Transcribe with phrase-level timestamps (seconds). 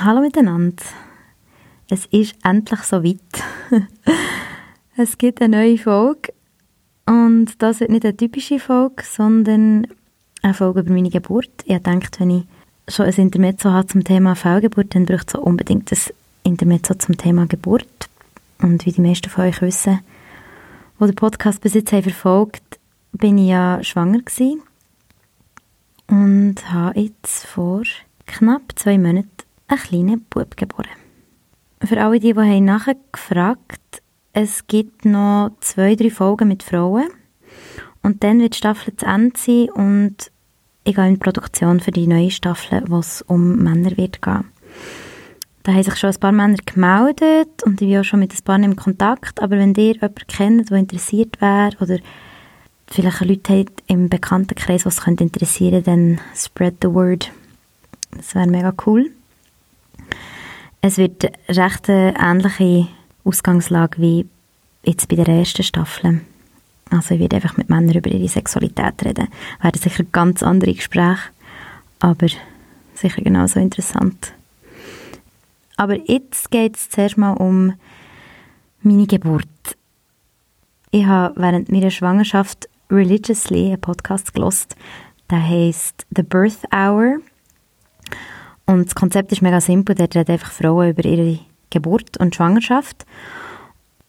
[0.00, 0.84] Hallo miteinander.
[1.90, 3.18] Es ist endlich soweit.
[4.96, 6.32] es gibt eine neue Folge
[7.04, 9.88] und das wird nicht eine typische Folge, sondern
[10.40, 11.50] eine Folge über meine Geburt.
[11.64, 12.44] Ich denke, wenn ich
[12.86, 15.98] schon ein Intermezzo habe zum Thema Fehlgeburt, dann braucht es unbedingt ein
[16.44, 18.08] Intermezzo zum Thema Geburt.
[18.62, 19.98] Und wie die meisten von euch wissen,
[21.00, 22.78] die den Podcast bis jetzt haben verfolgt,
[23.10, 24.62] bin ich ja schwanger gewesen
[26.06, 27.82] und habe jetzt vor
[28.26, 30.88] knapp zwei Monaten einen kleinen Bub geboren.
[31.82, 34.02] Für alle, die, die nachgefragt
[34.40, 37.08] es gibt noch zwei, drei Folgen mit Frauen
[38.02, 40.30] und dann wird die Staffel zu Ende sein und
[40.84, 44.44] ich gehe in die Produktion für die neue Staffel, wo es um Männer wird gehen.
[45.64, 48.44] Da haben sich schon ein paar Männer gemeldet und ich bin auch schon mit ein
[48.44, 51.98] paar in Kontakt, aber wenn ihr jemanden kennt, der interessiert wäre oder
[52.86, 57.32] vielleicht Leute habt im Bekanntenkreis, was könnte interessieren, dann spread the word.
[58.16, 59.10] Das wäre mega cool.
[60.80, 62.88] Es wird recht eine ähnliche
[63.24, 64.26] Ausgangslage wie
[64.84, 66.20] jetzt bei der ersten Staffel.
[66.90, 69.28] Also ich werde einfach mit Männern über ihre Sexualität reden.
[69.60, 71.18] Werden sicher ganz andere Gespräche,
[71.98, 72.28] aber
[72.94, 74.32] sicher genauso interessant.
[75.76, 77.74] Aber jetzt geht es zuerst mal um
[78.82, 79.46] meine Geburt.
[80.90, 84.76] Ich habe während meiner Schwangerschaft religiously einen Podcast gelost.
[85.30, 87.18] Der heißt The Birth Hour.
[88.68, 89.94] Und das Konzept ist mega simpel.
[89.94, 91.38] Dort reden einfach Frauen über ihre
[91.70, 93.06] Geburt und Schwangerschaft.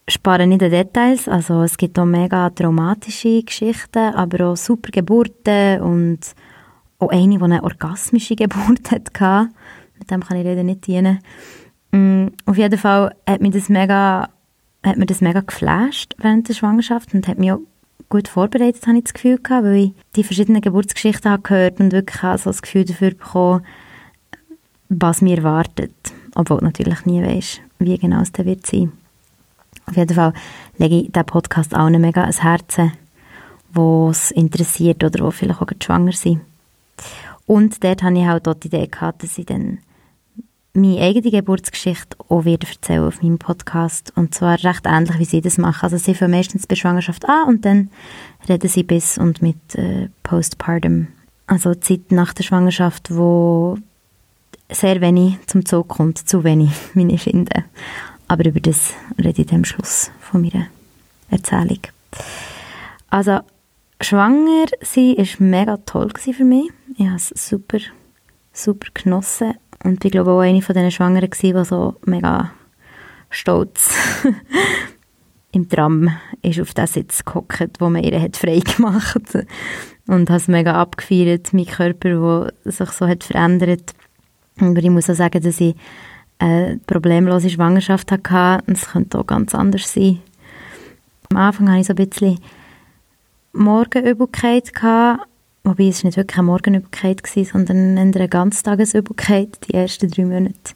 [0.06, 1.28] Sparen nicht an Details.
[1.28, 6.18] Also es gibt auch mega traumatische Geschichten, aber auch super Geburten und
[6.98, 9.48] auch eine, die eine orgasmische Geburt hatte.
[9.98, 11.20] Mit dem kann ich leider nicht dienen.
[11.92, 14.28] Mm, auf jeden Fall hat mich das mega,
[14.84, 17.60] hat mir das mega geflasht während der Schwangerschaft und hat mich auch
[18.10, 21.92] gut vorbereitet, habe ich das Gefühl gehabt, weil ich die verschiedenen Geburtsgeschichten habe gehört und
[21.92, 23.64] wirklich auch so das Gefühl dafür bekommen,
[24.90, 25.94] was mir erwartet.
[26.34, 28.92] Obwohl du natürlich nie weißt, wie genau es dann wird sein.
[29.86, 30.34] Auf jeden Fall
[30.76, 32.92] lege ich diesen Podcast allen mega ans Herzen,
[33.74, 36.40] die es interessiert oder die vielleicht auch schwanger sind.
[37.46, 39.78] Und dort habe ich halt auch die Idee gehabt, dass ich dann
[40.72, 44.12] meine eigene Geburtsgeschichte auch wieder erzählen auf meinem Podcast.
[44.14, 45.82] Und zwar recht ähnlich, wie sie das machen.
[45.82, 47.90] Also sie fangen meistens bei Schwangerschaft an und dann
[48.48, 51.08] reden sie bis und mit äh, Postpartum.
[51.48, 53.78] Also die Zeit nach der Schwangerschaft, wo
[54.72, 57.64] sehr wenig zum Zug kommt, zu wenig, wie ich finde.
[58.28, 60.66] Aber über das rede ich am Schluss von meiner
[61.30, 61.80] Erzählung.
[63.08, 63.40] Also,
[64.00, 66.70] schwanger sein war mega toll für mich.
[66.96, 67.78] Ich habe es super,
[68.52, 69.54] super genossen.
[69.82, 72.52] Und ich glaube auch eine von diesen Schwangeren die so mega
[73.30, 73.94] stolz
[75.52, 76.10] im Tram
[76.42, 79.16] ist auf den Sitz gehockt, wo man ihr hat frei gemacht
[80.06, 83.94] und hat es mega abgefeiert, mein Körper, der sich so hat verändert
[84.60, 85.74] aber ich muss auch sagen, dass ich
[86.38, 88.64] eine problemlose Schwangerschaft hatte.
[88.66, 90.20] Es könnte auch ganz anders sein.
[91.30, 92.38] Am Anfang hatte ich so ein bisschen
[93.52, 94.72] Morgenübelkeit.
[95.62, 100.74] Wobei es nicht wirklich eine Morgenübelkeit war, sondern eine Ganztagesübelkeit, die ersten drei Monate.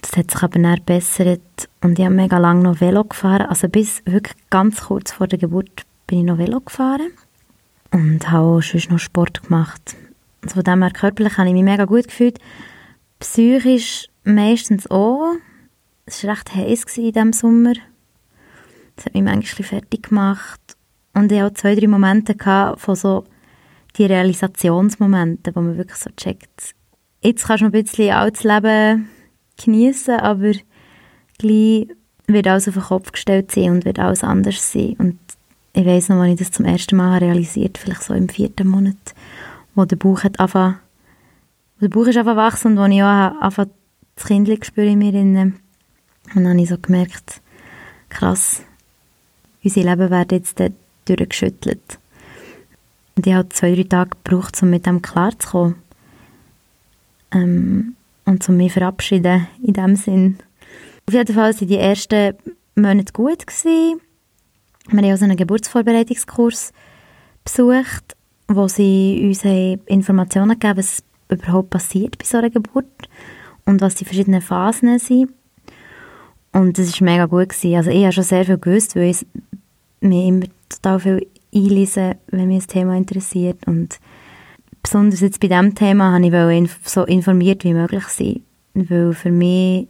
[0.00, 3.46] Das hat sich aber dann bessert und ich habe mega lange noch Velo gefahren.
[3.48, 7.10] Also bis wirklich ganz kurz vor der Geburt bin ich noch Velo gefahren
[7.90, 9.96] und habe auch sonst noch Sport gemacht.
[10.46, 12.38] Von dem her körperlich habe ich mich mega gut gefühlt.
[13.18, 15.32] Psychisch meistens auch.
[16.06, 17.74] Es war recht heiß in diesem Sommer.
[18.96, 20.60] Das hat mich manchmal fertig gemacht.
[21.14, 22.36] Und ich hatte zwei, drei Momente
[22.76, 23.24] von so
[23.96, 26.74] die Realisationsmomente, wo man wirklich so checkt,
[27.22, 29.08] jetzt kannst du ein bisschen altes Leben
[29.62, 30.52] genießen, aber
[31.38, 31.88] gleich
[32.26, 34.94] wird alles auf den Kopf gestellt sein und wird alles anders sein.
[34.98, 35.18] Und
[35.72, 38.96] ich weiß noch, als ich das zum ersten Mal realisiert vielleicht so im vierten Monat
[39.78, 40.80] wo der Bauch hat angefangen,
[41.80, 43.70] der Bauch ist einfach wachsen und wo ich auch angefangen,
[44.16, 45.54] das Kind spüre in mir drin.
[46.34, 47.40] Und dann habe ich so gemerkt,
[48.08, 48.62] krass,
[49.62, 50.60] unser Leben wird jetzt
[51.04, 52.00] durchgeschüttelt.
[53.14, 55.76] Und ich habe zwei, drei Tage gebraucht, um mit dem klarzukommen.
[57.30, 60.38] Ähm, und um mich verabschieden, in dem Sinn.
[61.06, 62.34] Auf jeden Fall waren die ersten
[62.74, 63.46] Monate gut.
[63.46, 64.00] Gewesen.
[64.88, 66.72] Wir haben auch so einen Geburtsvorbereitungskurs
[67.44, 68.17] besucht
[68.48, 69.44] wo sie uns
[69.86, 73.08] Informationen gegeben was überhaupt passiert bei so einer Geburt
[73.66, 75.30] und was die verschiedenen Phasen sind.
[76.52, 77.50] Und das war mega gut.
[77.50, 77.76] Gewesen.
[77.76, 79.26] Also ich habe schon sehr viel gewusst, weil ich
[80.00, 83.66] mich immer total viel einlese, wenn mich das Thema interessiert.
[83.66, 84.00] Und
[84.82, 88.42] besonders jetzt bei diesem Thema habe ich so informiert wie möglich sein.
[88.74, 89.88] Weil für mich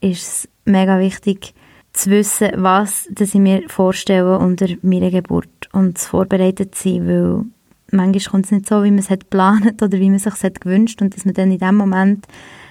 [0.00, 1.54] ist es mega wichtig,
[1.92, 7.44] zu wissen, was dass ich mir vorstelle unter meiner Geburt und vorbereitet zu sein, weil
[7.92, 10.54] manchmal kommt es nicht so, wie man es hat geplant oder wie man es sich
[10.54, 12.26] gewünscht und dass man dann in dem Moment,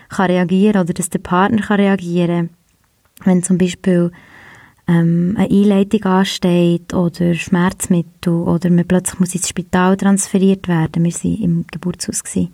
[0.09, 2.49] kann reagieren oder dass der Partner kann reagieren
[3.23, 4.11] Wenn zum Beispiel
[4.87, 11.03] ähm, eine Einleitung ansteht oder Schmerzmittel oder man plötzlich muss ins Spital transferiert werden.
[11.03, 12.23] Wir waren im Geburtshaus.
[12.23, 12.53] Gewesen.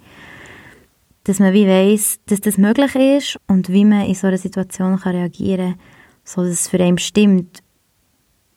[1.24, 5.00] Dass man wie weiss, dass das möglich ist und wie man in so einer Situation
[5.00, 5.80] kann reagieren kann,
[6.24, 7.64] so dass es für einen stimmt.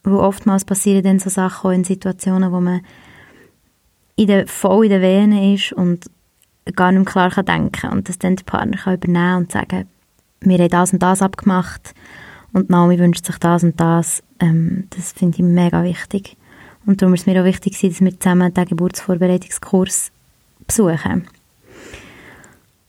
[0.02, 2.80] Wo oftmals passieren dann so Sachen auch in Situationen, wo man
[4.18, 6.10] in der, voll in den Venen ist und
[6.74, 9.86] gar nicht mehr klar kann denken und dass dann der Partner kann übernehmen und sagen,
[10.40, 11.94] wir haben das und das abgemacht
[12.52, 14.22] und Naomi wünscht sich das und das.
[14.40, 16.36] Ähm, das finde ich mega wichtig.
[16.84, 20.10] Und darum ist es mir auch wichtig, dass wir zusammen den Geburtsvorbereitungskurs
[20.66, 21.28] besuchen.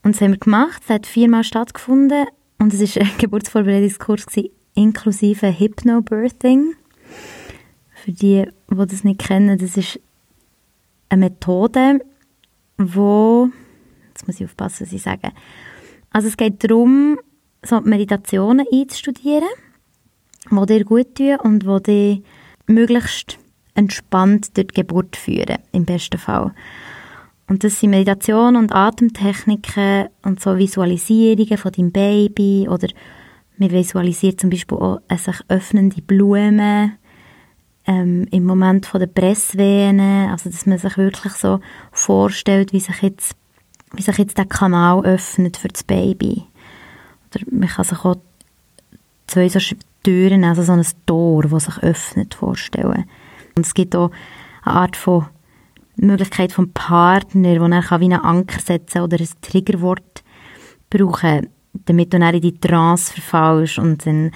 [0.02, 0.82] Und das haben wir gemacht.
[0.84, 2.26] Es hat viermal stattgefunden.
[2.58, 6.74] Und es war ein Geburtsvorbereitungskurs gewesen, inklusive Hypnobirthing.
[7.94, 10.00] Für die, die das nicht kennen, das ist
[11.10, 12.00] eine Methode,
[12.78, 13.50] wo
[14.08, 15.32] jetzt muss ich aufpassen, was ich sage.
[16.10, 17.18] Also es geht darum,
[17.64, 19.48] so Meditationen einzustudieren,
[20.50, 22.22] die dir gut tun und die dich
[22.66, 23.38] möglichst
[23.74, 26.52] entspannt durch die Geburt führen, im besten Fall.
[27.48, 32.88] Und das sind Meditationen und Atemtechniken und so Visualisierungen von deinem Baby oder
[33.58, 36.92] man visualisiert zum Beispiel auch eine sich öffnende Blume
[37.86, 41.60] ähm, im Moment von der Pressvene, also dass man sich wirklich so
[41.92, 43.34] vorstellt, wie sich jetzt,
[43.92, 46.44] wie sich jetzt der Kanal öffnet für das Baby.
[47.30, 48.16] Oder man kann sich auch
[49.26, 49.58] zwei so
[50.02, 53.04] Türen, also so ein Tor, das sich öffnet, vorstellen.
[53.56, 54.10] Und es gibt auch
[54.64, 55.26] eine Art von
[55.96, 60.24] Möglichkeit vom Partner, wo er wie einen Anker setzen oder ein Triggerwort
[60.88, 64.30] brauchen, damit du dann in die Trance verfallst und dann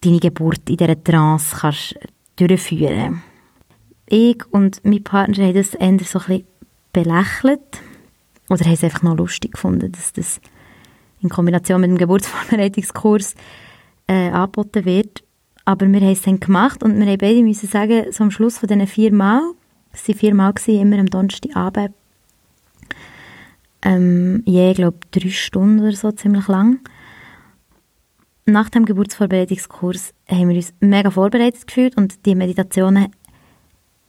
[0.00, 1.94] deine Geburt in dieser Trance kannst
[2.48, 3.22] durchführen.
[4.06, 6.44] Ich und mein Partner haben das eher so ein bisschen
[6.92, 7.80] belächelt
[8.48, 10.40] oder haben es einfach noch lustig gefunden, dass das
[11.22, 13.34] in Kombination mit dem Geburtsvorbereitungskurs
[14.08, 15.22] äh, angeboten wird.
[15.64, 18.58] Aber wir haben es dann gemacht und wir haben beide müssen sagen, so am Schluss
[18.58, 19.42] von diesen vier Mal,
[19.92, 21.94] es waren vier Mal, gewesen, immer am Donnerstagabend,
[23.82, 26.80] ähm, je, glaube drei Stunden oder so, ziemlich lang.
[28.50, 33.12] Nach dem Geburtsvorbereitungskurs haben wir uns mega vorbereitet gefühlt und die Meditationen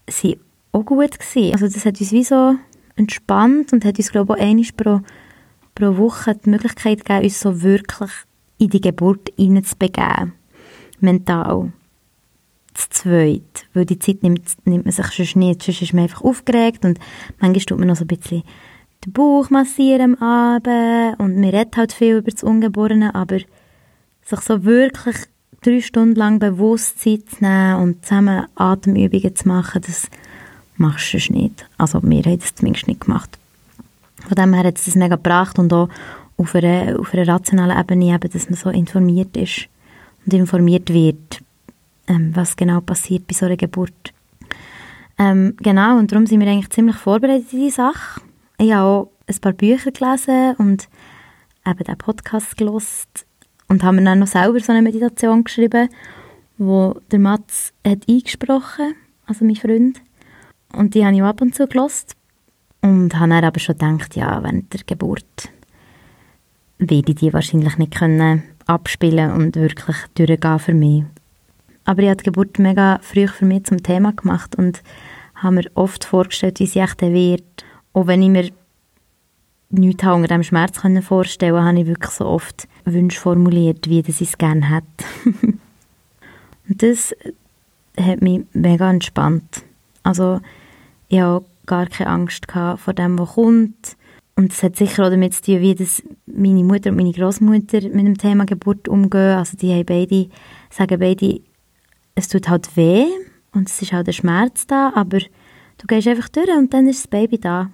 [0.08, 0.40] waren
[0.72, 1.54] auch gut gewesen.
[1.54, 2.56] Also das hat uns wie so
[2.96, 5.02] entspannt und hat uns, glaube ich, auch einmal pro
[5.76, 8.10] pro Woche die Möglichkeit gegeben, uns so wirklich
[8.58, 10.34] in die Geburt hineinzubegeben.
[11.00, 11.72] Mental.
[12.74, 13.44] Das Zweite.
[13.76, 15.62] Weil die Zeit nimmt, nimmt man sich sonst nicht.
[15.62, 17.00] Sonst ist man einfach aufgeregt und
[17.40, 18.42] manchmal tut man noch so ein bisschen
[19.06, 23.38] den Bauch massieren am Abend und man redet halt viel über das Ungeborene, aber
[24.26, 25.16] sich so wirklich
[25.62, 30.08] drei Stunden lang bewusst Zeit zu nehmen und zusammen Atemübungen zu machen, das
[30.78, 31.66] machst du nicht.
[31.78, 33.38] Also wir haben das zumindest nicht gemacht.
[34.28, 35.90] Von dem her hat es das mega gebracht und auch
[36.38, 39.68] auf einer, auf einer rationalen Ebene eben, dass man so informiert ist
[40.26, 41.42] und informiert wird,
[42.08, 44.14] ähm, was genau passiert bei so einer Geburt.
[45.18, 48.22] Ähm, genau, und darum sind wir eigentlich ziemlich vorbereitet in die Sache.
[48.58, 50.88] Ich habe auch ein paar Bücher gelesen und
[51.66, 53.26] eben den Podcast gelost
[53.72, 55.88] und haben dann noch selber so eine Meditation geschrieben,
[56.58, 58.96] wo der Mats hat eingesprochen,
[59.26, 60.02] also mein Freund.
[60.74, 62.18] Und die habe ich ab und zu gelost.
[62.82, 65.24] Und habe dann aber schon gedacht, ja, während der Geburt
[66.80, 71.06] werde ich die wahrscheinlich nicht können abspielen und wirklich durchgehen für mich.
[71.86, 74.84] Aber ich habe die Geburt mega früh für mich zum Thema gemacht und
[75.36, 77.66] habe mir oft vorgestellt, wie sie echt wird.
[77.94, 78.50] Auch wenn ich mir
[79.72, 84.22] nichts unter dem Schmerz vorstellen konnte, habe ich wirklich so oft Wünsche formuliert, wie das
[84.22, 85.06] ich es gerne hätte.
[86.70, 87.16] und das
[88.00, 89.64] hat mich mega entspannt.
[90.04, 90.42] Also
[91.10, 93.98] ich habe gar keine Angst vor dem, was kommt.
[94.36, 97.82] Und es hat sicher auch damit zu tun, wie das meine Mutter und meine Großmutter
[97.82, 99.38] mit dem Thema Geburt umgehen.
[99.38, 100.30] Also die haben beide,
[100.70, 101.42] sagen beide,
[102.16, 103.06] es tut halt weh
[103.52, 105.20] und es ist halt der Schmerz da, aber
[105.82, 107.72] du gehst einfach durch und dann ist das Baby da.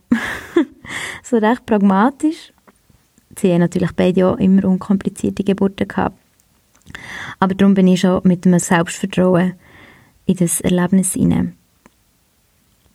[1.24, 2.54] so recht pragmatisch.
[3.38, 6.18] Sie haben natürlich beide auch immer unkomplizierte Geburten gehabt.
[7.40, 9.54] Aber darum bin ich schon mit einem Selbstvertrauen
[10.26, 11.56] in das Erlebnis hinein.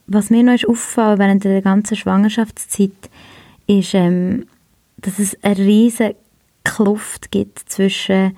[0.07, 2.90] Was mir noch ist aufgefallen während der ganzen Schwangerschaftszeit,
[3.66, 4.47] ist, ähm,
[4.97, 6.16] dass es eine riesige
[6.64, 8.37] Kluft gibt zwischen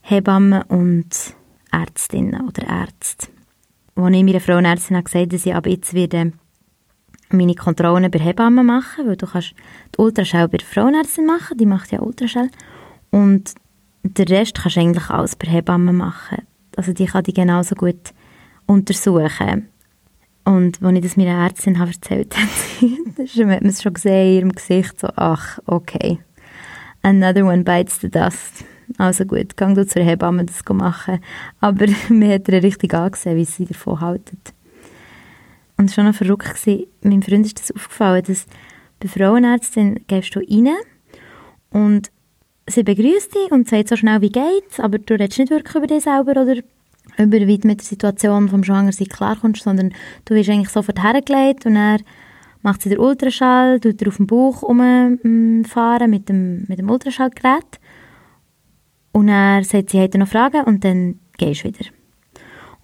[0.00, 1.34] Hebammen und
[1.70, 3.33] Ärztinnen oder Ärzten.
[3.96, 6.32] Als ich meiner Frauenärztin gesagt habe, dass ich ab jetzt werde
[7.30, 9.54] meine Kontrollen bei Hebammen machen, weil du kannst
[9.94, 12.50] die Ultraschall bei der Frauenärztin machen, die macht ja Ultraschall,
[13.10, 13.54] und
[14.02, 16.42] den Rest kannst du eigentlich alles bei Hebammen machen.
[16.76, 18.12] Also die kann die genauso gut
[18.66, 19.68] untersuchen.
[20.44, 24.36] Und als ich das meiner Ärztin habe erzählt habe, hat man es schon gesehen in
[24.36, 26.18] ihrem Gesicht, so, ach, okay.
[27.02, 28.64] Another one bites the dust.
[28.98, 31.20] Also gut, gang du zur Hebamme das machen.
[31.60, 34.38] Aber mir hat er richtig angesehen, wie sie davon halten.
[35.76, 36.54] Und war schon noch verrückt.
[36.54, 36.86] Gewesen.
[37.02, 38.46] Meinem Freund ist das aufgefallen, dass
[39.00, 40.74] bei Frauenärztin gehst du rein
[41.70, 42.10] und
[42.66, 45.86] sie begrüßt dich und sagt so schnell, wie geht's, aber du redest nicht wirklich über
[45.86, 46.56] dich selber oder
[47.18, 49.92] über wie du mit der Situation vom Schwangersein klarkommst, sondern
[50.24, 51.98] du wirst eigentlich sofort hergelegt und er
[52.62, 57.78] macht sie den Ultraschall, tut er auf dem Bauch umfahren mit dem, mit dem Ultraschallgerät
[59.14, 61.86] und er sagt, sie hätte noch Fragen und dann gehst du wieder.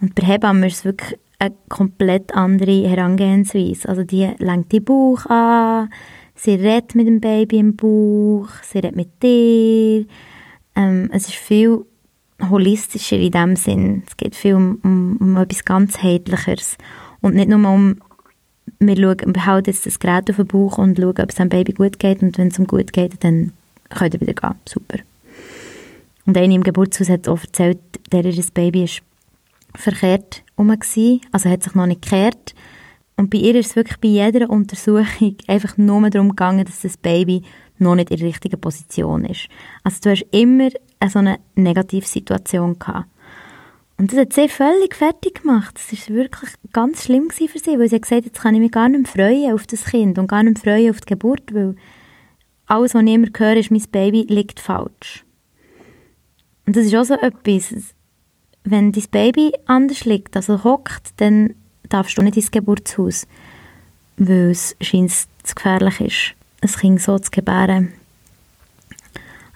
[0.00, 3.88] Und bei Hebammen ist es wirklich eine komplett andere Herangehensweise.
[3.88, 5.90] Also die lenkt den Bauch an,
[6.36, 10.06] sie redet mit dem Baby im Bauch, sie redet mit dir.
[10.76, 11.84] Ähm, es ist viel
[12.48, 14.04] holistischer in dem Sinn.
[14.06, 16.78] Es geht viel um, um, um etwas ganzheitlicheres
[17.20, 17.96] und nicht nur um
[18.78, 21.48] wir schauen, wir halten jetzt das Gerät auf den Bauch und schauen, ob es dem
[21.48, 23.52] Baby gut geht und wenn es ihm gut geht, dann
[23.88, 24.54] könnt ihr wieder gehen.
[24.64, 25.00] Super.
[26.26, 27.78] Und eine im Geburtshaus hat auch erzählt,
[28.12, 29.02] der ihr Baby ist
[29.74, 32.54] verkehrt rum also hat sich noch nicht gekehrt.
[33.16, 36.96] Und bei ihr ist es wirklich bei jeder Untersuchung einfach nur darum gegangen, dass das
[36.96, 37.42] Baby
[37.78, 39.48] noch nicht in der richtigen Position ist.
[39.84, 43.08] Also du hast immer eine so eine Negativsituation gehabt.
[43.96, 45.74] Und das hat sie völlig fertig gemacht.
[45.74, 48.72] Das war wirklich ganz schlimm für sie, weil sie hat gesagt, jetzt kann ich mich
[48.72, 51.54] gar nicht mehr freuen auf das Kind und gar nicht mehr freuen auf die Geburt,
[51.54, 51.76] weil
[52.66, 55.24] alles, was ich immer höre, ist, mein Baby liegt falsch.
[56.70, 57.74] Und das ist auch so etwas,
[58.62, 61.54] wenn dein Baby anders liegt, also hockt, dann
[61.88, 63.26] darfst du nicht ins Geburtshaus,
[64.16, 67.92] weil es scheint zu gefährlich ist, ein Kind so zu gebären.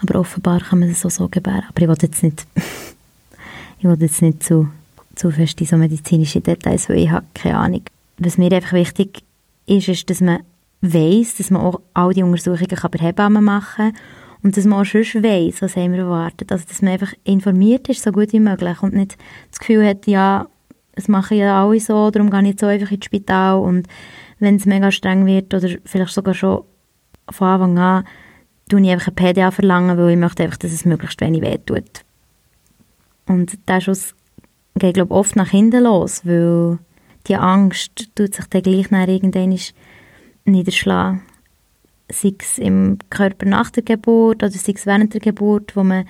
[0.03, 1.63] Aber offenbar kann man es auch so gebären.
[1.69, 2.49] Aber ich will jetzt nicht,
[3.79, 4.69] ich will jetzt nicht zu,
[5.15, 7.83] zu fest in so medizinische Details, weil ich habe keine Ahnung.
[8.19, 9.23] Was mir einfach wichtig
[9.67, 10.41] ist, ist, dass man
[10.81, 14.01] weiss, dass man auch all die Untersuchungen bei Hebammen machen kann
[14.45, 16.53] und dass man auch schon weiss, was haben wir erwartet.
[16.53, 19.17] Also, dass man einfach informiert ist, so gut wie möglich und nicht
[19.51, 20.47] das Gefühl hat, ja,
[20.93, 23.89] es machen ja alle so, darum gehe ich jetzt so einfach ins Spital und
[24.41, 26.63] wenn es mega streng wird oder vielleicht sogar schon
[27.31, 28.05] von Anfang an,
[28.69, 32.05] tue ich einfach ein PDA verlangen, weil ich möchte einfach, dass es möglichst wenig wehtut.
[33.27, 34.15] Und der Schuss
[34.75, 36.79] geht, glaube ich, oft nach hinten los, weil
[37.29, 39.59] die Angst tut sich dann gleich nach irgendwann
[40.45, 41.23] niederschlagen
[42.11, 46.05] sei es im Körper nach der Geburt oder sei es während der Geburt, wo man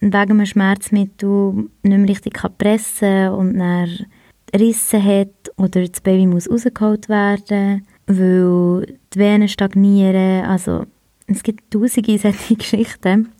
[0.00, 4.06] wegen einem Schmerzmittel nicht mehr richtig pressen kann und dann
[4.54, 10.44] Risse hat oder das Baby muss rausgeholt werden, weil die Venen stagnieren.
[10.44, 10.86] Also
[11.26, 13.30] es gibt tausende solche Geschichten.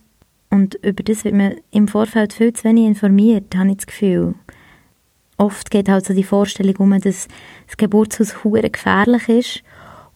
[0.50, 4.34] Und über das wird man im Vorfeld viel zu wenig informiert, habe ich das Gefühl.
[5.38, 7.26] Oft geht halt so die Vorstellung um, dass
[7.66, 9.62] das Geburtshaus gefährlich ist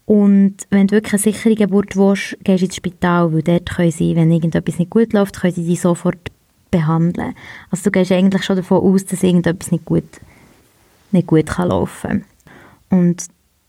[0.06, 3.90] und wenn du wirklich eine sichere Geburt willst, gehst du ins Spital, weil dort können
[3.90, 6.30] sie, wenn irgendetwas nicht gut läuft, können sie dich sofort
[6.70, 7.34] behandeln.
[7.70, 10.04] Also du gehst eigentlich schon davon aus, dass irgendetwas nicht gut,
[11.10, 12.24] nicht gut kann laufen.
[12.88, 13.26] Und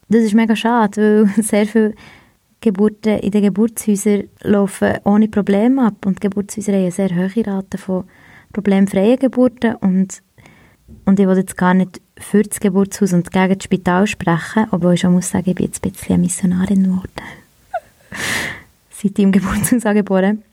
[0.09, 1.95] das ist mega schade, weil sehr viele
[2.61, 6.05] Geburten in den Geburtshäusern laufen ohne Probleme ab.
[6.05, 8.03] Und Geburtshäuser haben eine sehr hohe Rate von
[8.53, 9.75] problemfreien Geburten.
[9.75, 10.21] Und,
[11.05, 14.93] und ich will jetzt gar nicht für das Geburtshaus und gegen das Spital sprechen, obwohl
[14.93, 17.11] ich schon muss sagen, ich bin jetzt ein bisschen eine Missionarin geworden.
[18.89, 20.43] Seit ich im Geburtshaus angeboren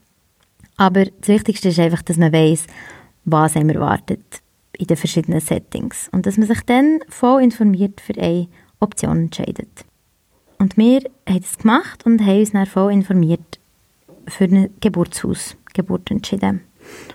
[0.77, 2.67] Aber das Wichtigste ist einfach, dass man weiß,
[3.25, 4.43] was einem erwartet
[4.73, 8.49] in den verschiedenen Settings und dass man sich dann voll informiert für eine
[8.81, 9.85] Option entscheidet.
[10.59, 13.59] Und wir haben das gemacht und haben uns dann voll informiert
[14.27, 16.61] für ein Geburtshaus, Geburt entschieden.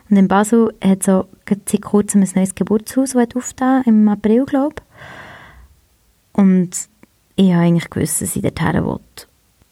[0.09, 6.39] Und in Basel hat so seit kurzem ein neues Geburtshaus aufgetan, im April, glaube ich.
[6.39, 6.71] Und
[7.35, 8.99] ich habe eigentlich gewusst, dass ich dorthin will.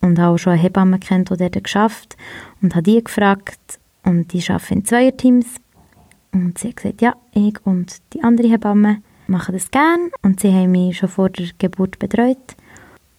[0.02, 2.16] Und habe auch schon eine Hebamme kennt, die dort geschafft
[2.62, 3.80] und habe die gefragt.
[4.04, 5.48] Und die arbeiten in Zweierteams.
[6.32, 10.12] Und sie hat gesagt, ja, ich und die andere Hebamme machen das gerne.
[10.22, 12.38] Und sie haben mich schon vor der Geburt betreut.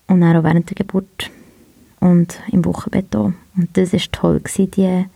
[0.07, 1.31] Und auch während der Geburt.
[2.01, 3.33] Und im Wochenbett auch.
[3.57, 5.11] Und das war toll, gewesen,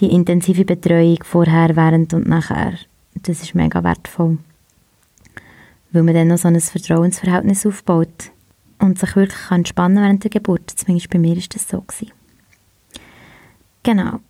[0.00, 2.74] die intensive Betreuung vorher, während und nachher,
[3.14, 4.38] das ist mega wertvoll.
[5.92, 8.30] Weil man dann noch so ein Vertrauensverhältnis aufbaut
[8.78, 10.70] und sich wirklich entspannen kann während der Geburt.
[10.70, 11.80] Zumindest bei mir war das so.
[11.80, 12.12] Gewesen.
[13.82, 14.20] Genau.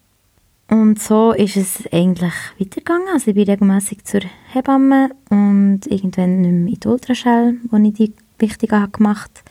[0.69, 3.09] Und so ist es eigentlich weitergegangen.
[3.13, 7.93] Also ich bin regelmäßig zur Hebamme und irgendwann nicht mehr in die Ultraschall, wo ich
[7.93, 9.43] die wichtige habe gemacht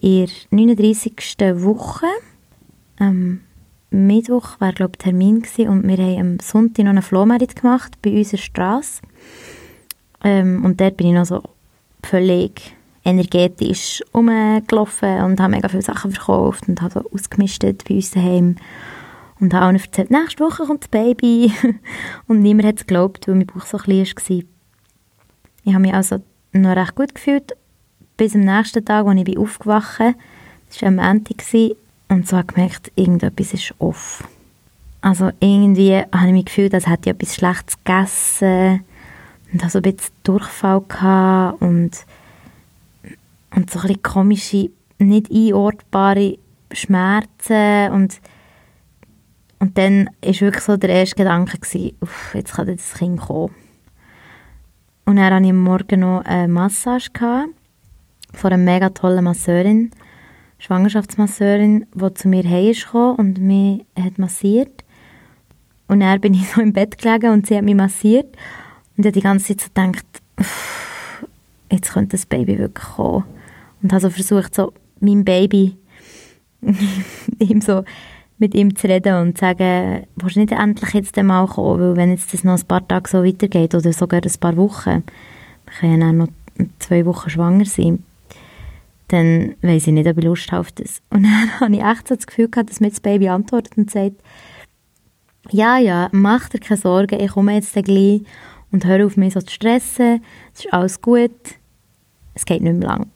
[0.00, 1.14] In der 39.
[1.62, 2.06] Woche
[3.00, 3.40] ähm,
[3.94, 8.10] Mittwoch war glaube Termin gewesen, und wir haben am Sonntag noch einen Flohmarkt gemacht bei
[8.10, 9.02] unserer Straße.
[10.22, 11.42] Ähm, und dort bin ich noch so
[12.02, 12.74] völlig
[13.04, 18.56] energetisch rumgelaufen und habe mega viele Sachen verkauft und habe so ausgemistet bei uns daheim.
[19.40, 21.52] Und habe allen erzählt, nächste Woche kommt das Baby.
[22.26, 24.42] und niemand hat es geglaubt, weil mein Bauch so klein war.
[25.64, 26.22] Ich habe mich also
[26.52, 27.52] noch recht gut gefühlt,
[28.16, 30.14] bis am nächsten Tag, als ich aufgewacht bin.
[30.68, 31.34] Das war am Ende
[32.14, 34.22] und so habe ich gemerkt, irgendetwas ist off.
[35.00, 38.84] Also irgendwie habe ich mich gefühlt, als hätte ich etwas Schlechtes gegessen
[39.52, 41.90] und hatte so ein bisschen Durchfall gehabt und,
[43.54, 46.38] und so ein bisschen komische, nicht einordbare
[46.72, 48.20] Schmerzen und
[49.60, 51.96] und dann war wirklich so der erste Gedanke, gewesen,
[52.34, 53.54] jetzt kann das Kind kommen.
[55.06, 57.48] Und dann hatte ich am Morgen noch eine Massage gehabt,
[58.34, 59.90] von einer mega tollen Masseurin,
[60.64, 64.82] Schwangerschaftsmasseurin, die zu mir herkam und mich hat massiert.
[65.88, 68.34] Und dann bin ich so im Bett gelegen und sie hat mich massiert.
[68.96, 70.06] Und ich habe die ganze Zeit so gedacht,
[71.70, 73.24] jetzt könnte das Baby wirklich kommen.
[73.82, 75.76] Und habe so versucht, so mein Baby
[77.38, 77.84] ihm so
[78.38, 81.96] mit ihm zu reden und zu sagen, willst du nicht endlich jetzt einmal kommen, weil
[81.96, 85.04] wenn jetzt das noch ein paar Tage so weitergeht oder sogar ein paar Wochen,
[85.66, 86.28] wir können ja noch
[86.78, 88.02] zwei Wochen schwanger sein,
[89.14, 91.00] dann weiß ich nicht, ob ich Lust habe auf das.
[91.10, 93.90] Und dann habe ich echt so das Gefühl gehabt, dass mir das Baby antwortet und
[93.90, 94.16] sagt,
[95.50, 98.22] ja, ja, mach dir keine Sorgen, ich komme jetzt gleich
[98.72, 101.30] und hör auf mich so zu stressen, es ist alles gut,
[102.34, 103.06] es geht nicht mehr lang.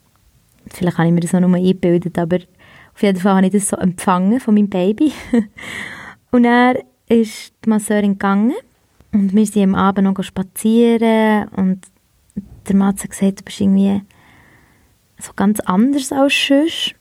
[0.68, 2.38] Vielleicht habe ich mir das auch nur eingebildet, aber
[2.94, 5.12] auf jeden Fall habe ich das so empfangen von meinem Baby.
[6.30, 8.52] und er ist die Masseurin gegangen
[9.12, 11.80] und wir sind am Abend noch spazieren und
[12.68, 14.02] der Matze hat gesagt, du bist irgendwie
[15.18, 16.94] so ganz anders als sonst.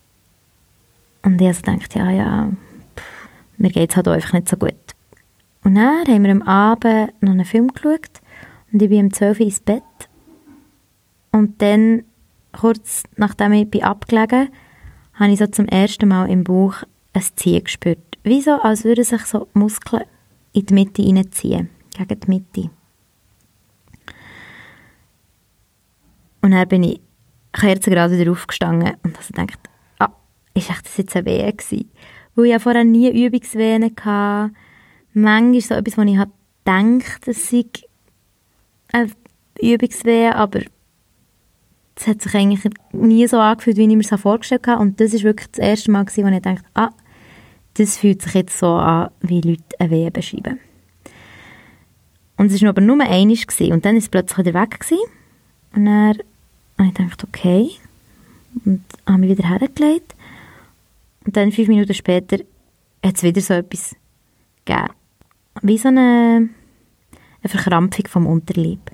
[1.24, 2.52] Und ich also gedacht, ja, ja,
[2.96, 4.74] pff, mir geht es halt einfach nicht so gut.
[5.64, 8.22] Und dann haben wir am Abend noch einen Film geschaut
[8.72, 9.84] und ich bin um 12 Uhr ins Bett.
[11.32, 12.04] Und dann,
[12.54, 14.50] kurz nachdem ich bin abgelegen
[15.14, 16.84] habe ich so zum ersten Mal im Bauch
[17.14, 18.18] ein Ziehen gespürt.
[18.24, 20.04] Wie so, als würden sich so Muskeln
[20.54, 22.70] in die Mitte hineinziehen, gegen die Mitte.
[26.42, 27.02] Und dann bin ich
[27.52, 27.82] gerade
[28.20, 29.60] wieder aufgestanden und also gedacht,
[30.00, 30.12] ah,
[30.54, 31.90] ist echt das jetzt eine Wehe gewesen?
[32.36, 34.54] Weil ich ja vorher nie Übungswehen hatte.
[35.14, 36.30] Manchmal so etwas, wo ich halt
[36.64, 37.66] gedacht, es sei
[38.92, 39.12] eine
[39.60, 40.62] Übungswehe, aber
[41.96, 44.82] es hat sich eigentlich nie so angefühlt, wie ich mir das vorgestellt habe.
[44.82, 46.90] Und das ist wirklich das erste Mal, gewesen, wo ich dachte, ah,
[47.74, 50.60] das fühlt sich jetzt so an, wie Leute eine Wehe beschreiben.
[52.38, 53.74] Und es war aber nur gewesen.
[53.74, 55.02] und dann ist es plötzlich wieder weg gewesen.
[55.76, 56.18] Und dann
[56.78, 57.72] habe ich gedacht, okay,
[58.66, 60.16] und habe mich wieder hergelegt.
[61.26, 62.38] Und dann fünf Minuten später
[63.04, 63.96] hat es wieder so etwas
[64.66, 64.94] gegeben.
[65.62, 66.50] Wie so eine,
[67.42, 68.92] eine Verkrampfung vom Unterleib.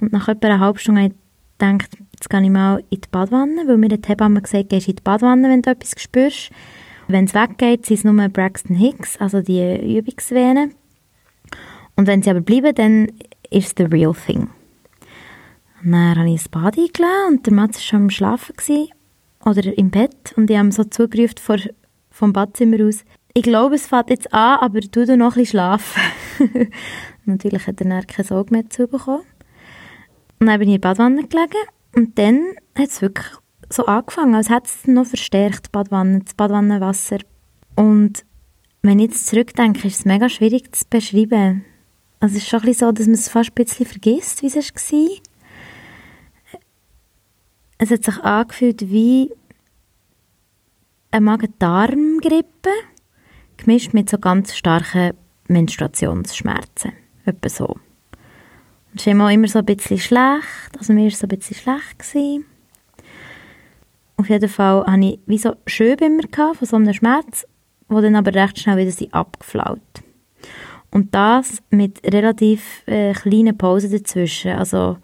[0.00, 3.08] Und nach etwa einer halben Stunde habe ich gedacht, jetzt gehe ich mal in die
[3.10, 6.50] Badwanne, weil mir die Hebamme gesagt gehst in die Badwanne, wenn du etwas spürst.
[7.08, 10.74] Wenn es weggeht, sind es nur Braxton Hicks, also die Übungsvenen.
[11.96, 13.06] Und wenn sie aber bleiben, dann
[13.50, 14.50] ist es the real thing.
[15.84, 18.54] Und dann habe ich ein Bad eingeladen und der Mats war schon am Schlafen
[19.44, 21.58] oder im Bett und ich habe ihm so zugerufen vor,
[22.10, 26.02] vom Badzimmer aus, ich glaube, es fängt jetzt an, aber du noch ein schlafen.
[27.24, 29.22] Natürlich hat er dann keine Sorge mehr zu bekommen.
[30.40, 32.40] Und dann bin ich in der Badwanne gelegen und dann
[32.76, 33.26] hat es wirklich
[33.70, 37.18] so angefangen, als hätte es noch verstärkt, die Badwanne, das Badwannenwasser.
[37.76, 38.24] Und
[38.82, 41.64] wenn ich jetzt zurückdenke, ist es mega schwierig zu beschreiben.
[42.20, 44.46] Also es ist schon ein bisschen so, dass man es fast ein bisschen vergisst, wie
[44.46, 45.08] es war.
[47.78, 49.30] Es hat sich angefühlt wie
[51.12, 52.70] eine Magen-Darm-Grippe,
[53.56, 55.12] gemischt mit so ganz starken
[55.46, 56.92] Menstruationsschmerzen.
[57.24, 57.76] Etwa so.
[58.96, 61.98] Es war immer so ein bisschen schlecht, also mir war es so ein bisschen schlecht.
[61.98, 62.46] Gewesen.
[64.16, 67.46] Auf jeden Fall hatte ich wie so Schöbe immer von so einem Schmerz,
[67.88, 69.78] wo dann aber recht schnell wieder abgeflaut.
[70.90, 74.52] Und das mit relativ äh, kleinen Pausen dazwischen.
[74.52, 74.96] Also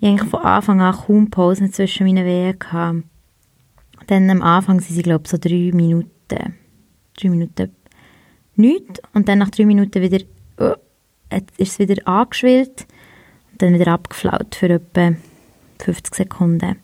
[0.00, 3.04] ich eigentlich von Anfang an kaum Pausen zwischen meinen Wehen gehabt.
[4.06, 6.10] Dann am Anfang sind sie, glaube ich, so drei Minuten.
[6.28, 7.72] Drei Minuten
[8.56, 9.00] nichts.
[9.12, 10.24] Und dann nach drei Minuten wieder,
[10.58, 10.74] oh,
[11.56, 12.86] ist es wieder angeschwillt.
[13.52, 15.14] Und dann wieder abgeflaut für etwa
[15.80, 16.76] 50 Sekunden.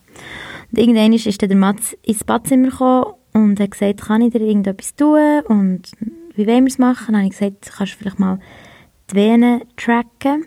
[0.70, 4.40] Und irgendwann ist dann der Mats ins Badzimmer gekommen und hat gesagt, kann ich dir
[4.40, 5.40] irgendetwas tun?
[5.46, 5.90] Und
[6.34, 7.12] wie wollen wir es machen?
[7.12, 8.38] Dann habe ich gesagt, kannst du vielleicht mal
[9.10, 10.44] die Venen tracken,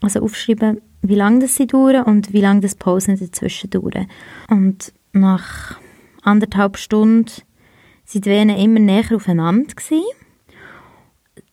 [0.00, 4.06] also aufschreiben, wie lange das sie dauern und wie lange das Pausen dazwischen dauern.
[4.48, 5.78] Und nach
[6.22, 7.30] anderthalb Stunden
[8.04, 10.04] sind die Venen immer näher aufeinander gewesen,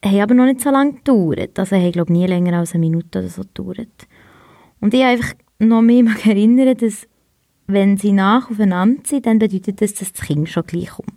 [0.03, 1.58] haben aber noch nicht so lange gedauert.
[1.58, 4.08] Also haben, glaube nie länger als eine Minute oder so gedauert.
[4.79, 7.08] Und ich habe einfach noch mehr erinnern, dass
[7.67, 11.10] wenn sie nach aufeinander sind, dann bedeutet das, dass das Kind schon gleich kommt.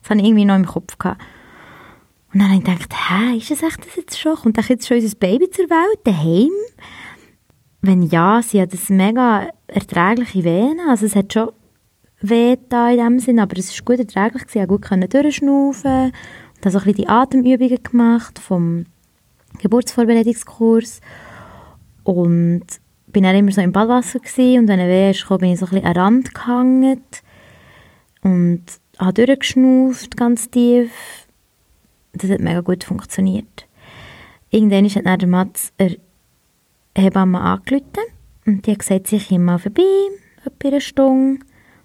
[0.00, 0.98] Das hatte ich irgendwie noch im Kopf.
[0.98, 1.20] Gehabt.
[2.32, 4.36] Und dann habe ich gedacht, hä, ist es echt das jetzt schon?
[4.36, 6.50] Kommt jetzt schon unser Baby zur Welt, daheim?
[7.84, 11.50] Wenn ja, sie hat das mega erträgliche Venen, also es hat schon
[12.20, 16.12] weh da in dem Sinn, aber es war gut erträglich, sie gut durchschnaufen.
[16.12, 18.84] Und habe so ein bisschen die Atemübungen gemacht vom
[19.58, 21.00] Geburtsvorbereitungskurs.
[22.04, 22.64] Und
[23.08, 25.66] bin dann immer so im Badwasser gewesen, und wenn er weh ist, bin ich so
[25.66, 27.02] ein bisschen an den Rand gehangen.
[28.22, 28.62] Und
[28.96, 30.92] habe durchgeschnauft, ganz tief.
[32.12, 33.66] Das hat mega gut funktioniert.
[34.50, 35.72] Irgendwann hat dann der Mats
[36.96, 37.84] Hebamme angerufen
[38.46, 39.82] und die hat gesagt, sie kommt mal vorbei,
[40.44, 41.40] etwa eine Stunde.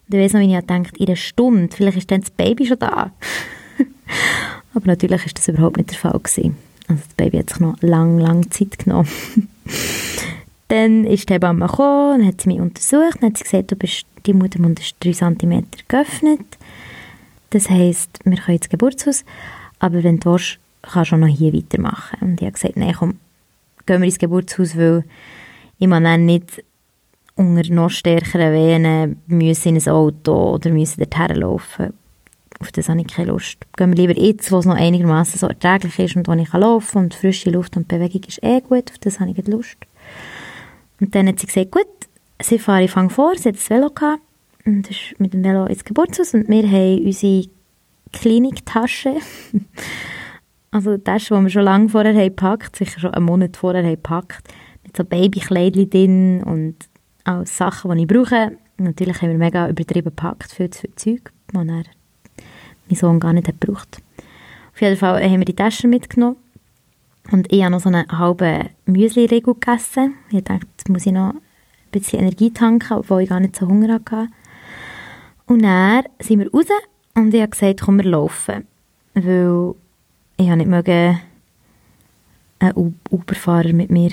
[0.09, 2.65] Und ich weiss noch, wie ich gedacht in einer Stunde, vielleicht ist dann das Baby
[2.65, 3.11] schon da.
[4.73, 6.19] Aber natürlich war das überhaupt nicht der Fall.
[6.19, 6.57] Gewesen.
[6.87, 9.09] Also das Baby hat sich noch lang, lang Zeit genommen.
[10.69, 13.75] dann ist die Hebamme gekommen, dann hat sie mich untersucht, dann hat sie gesagt, du
[13.75, 16.57] bist, die Muttermund ist 3 cm geöffnet.
[17.51, 19.23] Das heisst, wir können ins Geburtshaus,
[19.79, 22.17] aber wenn du willst, kannst du auch noch hier weitermachen.
[22.21, 23.19] Und ich habe gesagt, nein, komm,
[23.88, 25.04] gehen wir ins Geburtshaus, weil
[25.80, 26.63] ich muss dann nicht
[27.36, 31.93] unter noch stärkeren Venen müssen in ein Auto oder müssen dorthin laufen.
[32.60, 33.58] Auf das habe ich keine Lust.
[33.76, 36.93] Gehen wir lieber jetzt, wo es noch einigermaßen so erträglich ist und wo ich laufen
[36.93, 39.78] kann und frische Luft und Bewegung ist eh gut, auf das habe ich Lust.
[41.00, 41.86] Und dann hat sie gesagt, gut,
[42.41, 44.21] sie fahre, ich fange vor, sie hat das Velo gehabt
[44.65, 47.47] und ist mit dem Velo ins Geburtshaus und wir haben unsere
[48.13, 49.17] Kliniktasche,
[50.71, 53.84] also die Tasche, die wir schon lange vorher haben gepackt, sicher schon einen Monat vorher
[53.84, 54.47] haben gepackt,
[54.84, 56.75] mit so Babykleidchen drin und
[57.25, 58.58] auch Sachen, die ich brauche.
[58.77, 61.86] Natürlich haben wir mega übertrieben gepackt, viel zu Zeug, das mein
[62.91, 64.01] Sohn gar nicht hat gebraucht.
[64.73, 66.38] Auf jeden Fall haben wir die Tasche mitgenommen
[67.32, 70.15] und ich habe noch so einen halben Müsli-Riegel gegessen.
[70.30, 71.41] Ich dachte, jetzt muss ich noch ein
[71.91, 74.27] bisschen Energie tanken, obwohl ich gar nicht so Hunger hatte.
[75.45, 76.67] Und dann sind wir raus
[77.15, 78.67] und ich habe gesagt, komm, wir laufen.
[79.13, 79.73] Weil
[80.38, 81.19] ich habe nicht mögen,
[82.60, 84.12] einen Uberfahrer mit mir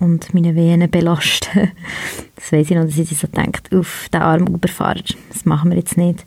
[0.00, 1.72] und meine Venen belasten.
[2.36, 5.02] das weiß ich noch, dass ich so denkt, uff, der arme Uberfahrer,
[5.32, 6.26] das machen wir jetzt nicht.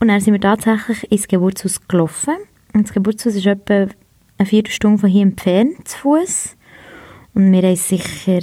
[0.00, 2.34] Und dann sind wir tatsächlich ins Geburtshaus gelaufen.
[2.72, 3.86] Und das Geburtshaus ist etwa
[4.38, 6.56] eine Viertelstunde von hier entfernt, zu Fuß.
[7.34, 8.40] Und wir hatten sicher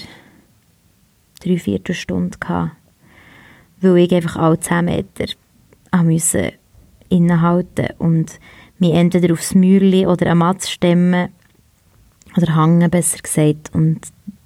[1.42, 2.72] drei Viertelstunden gehabt,
[3.82, 5.26] weil ich einfach alle zehn Meter
[6.04, 6.54] musste
[7.10, 8.40] innehalten und
[8.82, 11.30] mich entweder aufs Mäuerchen oder am Matz stemmen
[12.36, 14.00] oder hängen, besser gesagt, und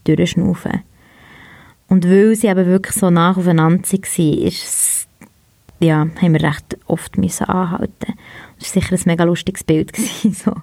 [0.03, 0.83] durchschnaufen.
[1.87, 5.07] Und weil sie eben wirklich so nah aufeinander waren, ist
[5.79, 8.13] ja, haben wir recht oft müssen anhalten.
[8.59, 9.93] Das war sicher ein mega lustiges Bild.
[9.93, 10.53] Gewesen, so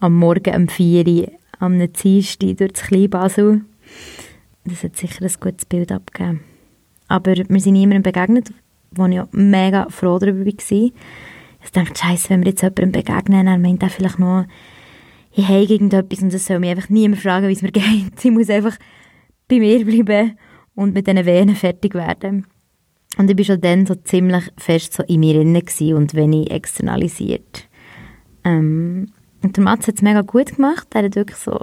[0.00, 3.62] am Morgen um 4 Uhr am Dienstag durch das Kleinbasel.
[4.64, 6.40] Das hat sicher ein gutes Bild abgegeben.
[7.08, 8.52] Aber wir sind niemandem begegnet,
[8.90, 10.90] wo ich auch mega froh darüber war.
[11.66, 14.46] Ich dachte, scheiße, wenn wir jetzt jemandem begegnen, dann meint er vielleicht noch,
[15.32, 18.24] ich habe irgendetwas und es soll mich einfach niemand fragen, wie es mir geht.
[18.24, 18.78] Ich muss einfach
[19.48, 20.38] bei mir bleiben
[20.76, 22.46] und mit diesen Venen fertig werden.
[23.18, 27.68] Und ich war schon dann so ziemlich fest so in mir drin und wenig externalisiert.
[28.44, 29.08] Ähm,
[29.42, 30.86] und der Mats hat es mega gut gemacht.
[30.94, 31.58] Er hat wirklich so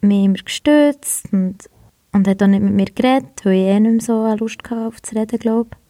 [0.00, 1.68] mich immer gestützt und,
[2.12, 4.86] und hat auch nicht mit mir geredet, weil ich eh nicht mehr so Lust hatte,
[4.86, 5.87] auf zu reden, glaube Und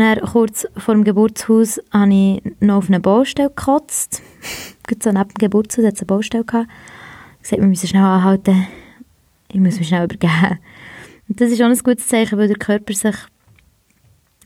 [0.00, 4.22] dann, kurz vor dem Geburtshaus habe ich noch auf eine Baustelle gekotzt.
[5.02, 6.68] so neben dem Geburtshaus hat es eine Baustelle gehabt.
[7.36, 8.66] Ich gesagt, wir müssen schnell anhalten.
[9.50, 10.58] Ich muss mich schnell übergeben.
[11.28, 13.16] Und das ist auch ein gutes Zeichen, weil der Körper sich,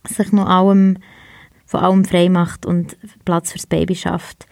[0.09, 0.99] sich noch allem,
[1.67, 4.47] von allem frei macht und Platz fürs Baby schafft.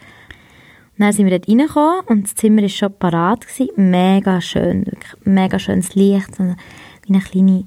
[1.00, 3.46] Dann sind wir dort reingekommen und das Zimmer war schon parat.
[3.76, 6.36] Mega schön, wirklich mega schönes Licht.
[6.36, 7.64] So wie eine kleine,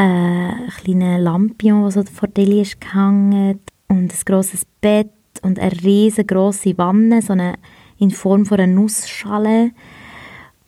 [0.00, 3.60] äh, kleine Lampion, die so vor der Deli ist gehangen.
[3.88, 5.10] Und ein grosses Bett
[5.42, 7.54] und eine riesengroße Wanne, so eine,
[7.98, 9.72] in Form von einer Nussschale.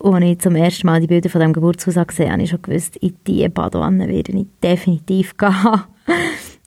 [0.01, 2.97] Als ich zum ersten Mal die Bilder von diesem Geburtshaus gesehen habe, ich schon gewusst,
[2.97, 5.83] in diese Badwanne werde ich definitiv gehen,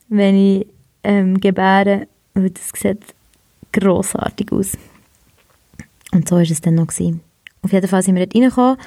[0.08, 0.68] wenn ich
[1.04, 2.08] ähm, gebäre.
[2.34, 3.14] Weil das sieht
[3.74, 4.78] grossartig aus.
[6.14, 6.88] Und so war es dann noch.
[6.88, 7.22] Gewesen.
[7.62, 8.78] Auf jeden Fall sind wir dort reingekommen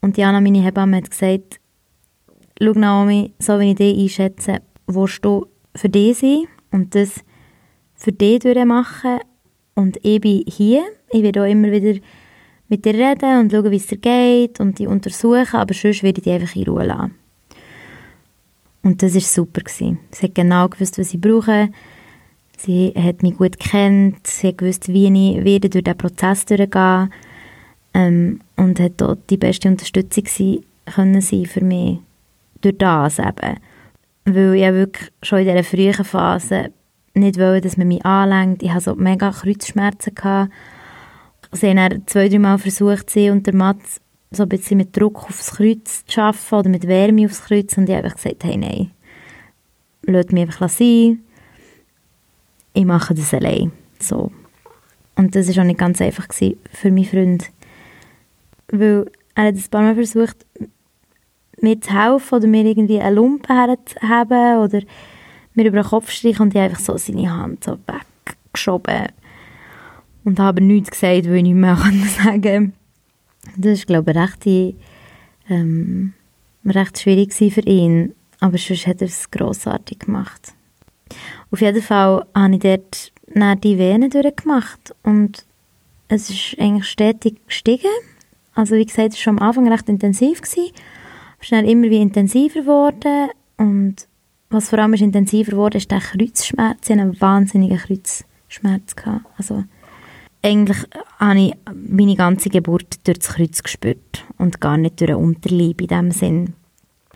[0.00, 1.60] und Diana, meine Hebamme, hat gesagt,
[2.60, 7.24] schau Naomi, so wie ich dich einschätze, willst du für dich sein und das
[7.94, 9.20] für dich machen
[9.74, 10.84] und ich bin hier.
[11.10, 12.00] Ich werde auch immer wieder
[12.68, 16.18] mit dir reden und schauen, wie es dir geht und dich untersuchen, aber sonst werde
[16.18, 17.14] ich dich einfach in Ruhe lassen.
[18.82, 19.62] Und das war super.
[19.62, 19.98] Gewesen.
[20.10, 21.70] Sie hat genau gewusst, was ich brauche.
[22.56, 27.12] Sie hat mich gut kennt, sie hat gewusst, wie ich werde durch diesen Prozess durchgehen
[27.94, 32.00] ähm, und hat dort die beste Unterstützung sein, können sein für mich
[32.60, 33.58] durch das eben.
[34.24, 36.72] weil ich wirklich schon in dieser frühen Phase
[37.14, 38.62] nicht wollte, dass man mich anlenkt.
[38.62, 40.14] Ich hatte so mega Kreuzschmerzen.
[40.14, 40.52] Gehabt.
[41.52, 44.96] Sie haben dann zwei, drei Mal versucht, sie und der Mats so ein bisschen mit
[44.96, 48.56] Druck aufs Kreuz zu arbeiten oder mit Wärme aufs Kreuz und ich habe gesagt, hey,
[48.56, 48.90] nein,
[50.02, 51.20] lasst mich einfach sein,
[52.74, 53.72] ich mache das allein.
[53.98, 54.30] So.
[55.16, 57.50] Und das war auch nicht ganz einfach für meinen Freund,
[58.70, 60.44] weil er hat ein paar Mal versucht,
[61.62, 61.78] mir
[62.30, 64.80] oder mir irgendwie eine Lumpe herzuheben oder
[65.54, 69.08] mir über den Kopf streichen und ich einfach so seine Hand so weggeschoben
[70.24, 71.76] und habe nichts gesagt, weil ich nicht mehr
[72.22, 72.72] sagen konnte.
[73.56, 74.76] Das war, glaube ich, recht,
[75.48, 76.12] ähm,
[76.64, 80.52] recht schwierig für ihn, aber sonst hat er es grossartig gemacht.
[81.50, 83.12] Auf jeden Fall habe ich dort
[83.62, 85.44] die Venen durchgemacht und
[86.08, 87.90] es ist eigentlich stetig gestiegen.
[88.54, 90.40] Also wie gesagt, es war am Anfang recht intensiv.
[90.40, 90.72] Gewesen.
[91.50, 94.08] Dann immer wie intensiver geworden und
[94.50, 96.78] was vor allem ist intensiver geworden, ist der Kreuzschmerz.
[96.84, 98.94] Ich hatte einen wahnsinnigen Kreuzschmerz.
[99.36, 99.64] Also
[100.42, 100.78] eigentlich
[101.18, 105.80] habe ich meine ganze Geburt durch das Kreuz gespürt und gar nicht durch den Unterleib
[105.80, 106.54] in dem Sinn.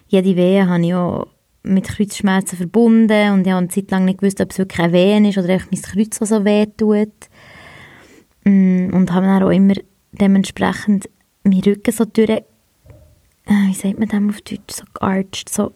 [0.08, 1.26] Jede Wehe habe ich auch
[1.62, 4.92] mit Kreuzschmerzen verbunden und ich habe eine Zeit lang nicht gewusst, ob es wirklich eine
[4.92, 7.12] Wehe ist oder einfach mein Kreuz, das so weh tut.
[8.44, 9.74] Mm, und habe dann auch immer
[10.10, 11.08] dementsprechend
[11.44, 12.42] meinen Rücken so durch,
[13.46, 15.72] wie sagt man das auf Deutsch, so gearcht, so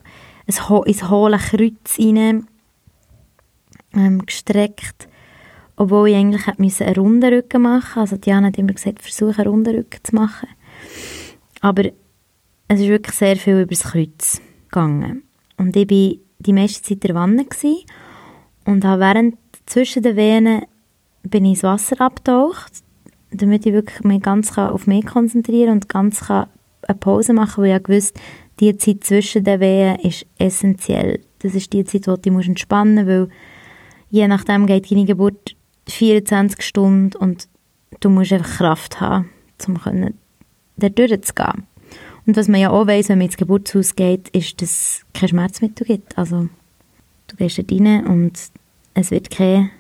[0.47, 2.47] ins hohle Kreuz rein
[3.95, 5.09] ähm, gestreckt
[5.77, 9.51] obwohl ich eigentlich hätte einen runden Rücken machen Also Diana hat immer gesagt, versuche einen
[9.51, 10.49] runden Rücken zu machen.
[11.61, 11.85] Aber
[12.69, 15.23] es ist wirklich sehr viel über das Kreuz gegangen.
[15.59, 17.47] Und ich war die meiste Zeit in der Wanne
[18.65, 20.63] und habe während zwischen den Venen
[21.23, 22.73] bin ich ins Wasser abgetaucht,
[23.31, 26.29] damit ich wirklich mich ganz auf mich konzentrieren und ganz
[26.87, 28.21] eine Pause machen weil ich wusste,
[28.61, 31.21] die Zeit zwischen den Wehen ist essentiell.
[31.41, 33.29] Das ist die Zeit, wo du dich entspannen musst, weil
[34.11, 35.57] je nachdem geht deine Geburt
[35.89, 37.49] 24 Stunden und
[38.01, 39.31] du musst einfach Kraft haben,
[39.67, 39.79] um
[40.77, 41.67] da durchzugehen.
[42.27, 45.29] Und was man ja auch weiss, wenn man ins Geburtshaus geht, ist, dass es kein
[45.29, 46.19] Schmerzmittel gibt.
[46.19, 46.49] Also
[47.29, 48.39] du gehst da rein und
[48.95, 49.71] es wird kein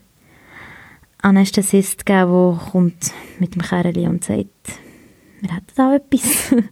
[1.18, 4.46] Anästhesist geben, der kommt mit dem Kerli und sagt,
[5.48, 6.54] wir hätten da etwas.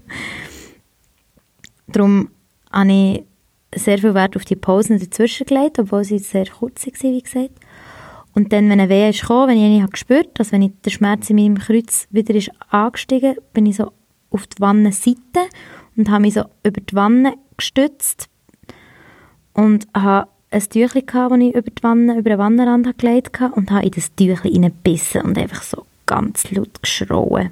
[1.87, 2.31] Darum
[2.73, 3.25] habe ich
[3.75, 7.53] sehr viel Wert auf die Pausen dazwischen gelegt, obwohl sie sehr kurz waren, wie gesagt.
[8.35, 10.73] Und dann, wenn eine Wehe ist gekommen, wenn ich eine gespürt habe, also wenn ich
[10.85, 13.93] der Schmerz in meinem Kreuz wieder ist angestiegen, bin ich so
[14.31, 15.49] auf die Wannenseite
[15.97, 18.29] und habe mich so über die Wanne gestützt
[19.53, 23.71] und habe ein Tüchlein das ich über, die Wanne, über den Wannenrand gelegt habe und
[23.71, 27.51] habe in das Tüchlein hineingebissen und einfach so ganz laut geschrauen.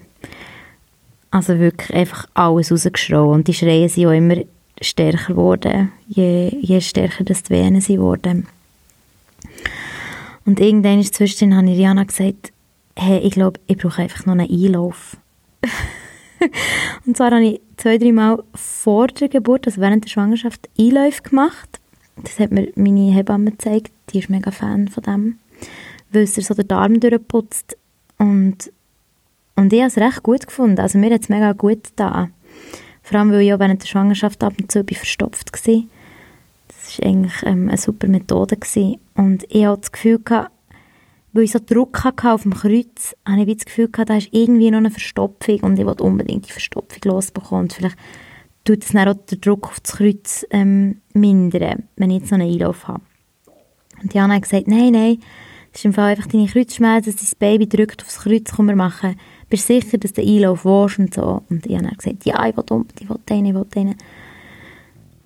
[1.32, 3.34] Also wirklich einfach alles rausgeschrauen.
[3.34, 4.36] Und die Schreie sind auch immer
[4.80, 8.46] stärker geworden, je, je stärker das die Venen sind geworden.
[10.44, 12.52] Und irgendwann zwischendrin habe ich Rihanna gesagt,
[12.96, 15.16] hey, ich glaube, ich brauche einfach noch einen Einlauf.
[17.06, 21.22] und zwar habe ich zwei, drei Mal vor der Geburt, also während der Schwangerschaft, Einläufe
[21.22, 21.80] gemacht.
[22.16, 25.38] Das hat mir meine Hebamme gezeigt, die ist mega Fan von dem,
[26.10, 27.76] weil es so den Darm durchputzt.
[28.18, 28.70] Und,
[29.56, 32.32] und ich habe es recht gut gefunden, also mir hat es mega gut getan.
[33.02, 35.82] Vor allem, weil ich auch während der Schwangerschaft ab und zu verstopft war
[36.68, 38.56] das war eigentlich ähm, eine super Methode.
[38.56, 38.98] Gewesen.
[39.14, 40.50] Und ich hatte das Gefühl, gehabt,
[41.32, 44.28] weil ich so Druck hatte auf dem Kreuz, hatte ich das Gefühl, gehabt, da ist
[44.32, 47.64] irgendwie noch eine Verstopfung und ich wollte unbedingt die Verstopfung losbekommen.
[47.64, 47.96] Und vielleicht
[48.64, 52.38] tut es dann auch den Druck auf das Kreuz ähm, mindern, wenn ich jetzt noch
[52.38, 53.02] einen Einlauf habe.
[54.02, 55.18] Und Jana hat gesagt, nein, nein,
[55.72, 58.76] das ist im Fall einfach deine Kreuzschmerzen, dass dein Baby drückt aufs Kreuz, können wir
[58.76, 59.16] machen.
[59.52, 61.42] Bist sicher, dass den Einlauf willst und so.
[61.50, 63.94] Und Jana hat gesagt, ja, ich will unbedingt, ich will den, ich will den.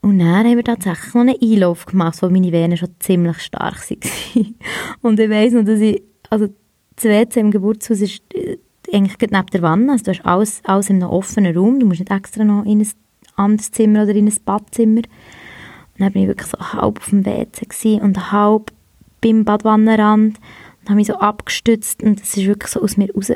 [0.00, 3.88] Und dann haben wir tatsächlich noch einen Einlauf gemacht, wo meine Venen schon ziemlich stark
[3.88, 4.00] waren.
[5.02, 6.48] und ich weiss noch, dass ich, also
[6.96, 8.56] das WC im Geburtshaus ist äh,
[8.92, 12.00] eigentlich neben der Wanne, also du hast alles, alles in einem offenen Raum, du musst
[12.00, 12.90] nicht extra noch in ein
[13.36, 15.02] anderes Zimmer oder in ein Badzimmer.
[15.02, 18.72] Und dann war ich wirklich so halb auf dem WC und halb
[19.20, 20.38] beim Badwannenrand
[20.80, 23.30] und habe mich so abgestützt und es ist wirklich so aus mir raus,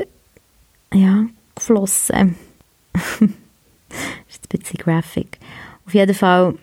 [0.94, 2.36] ja, geflossen.
[2.92, 3.20] das
[4.28, 5.38] ist ein bisschen graphic.
[5.86, 6.54] Auf jeden Fall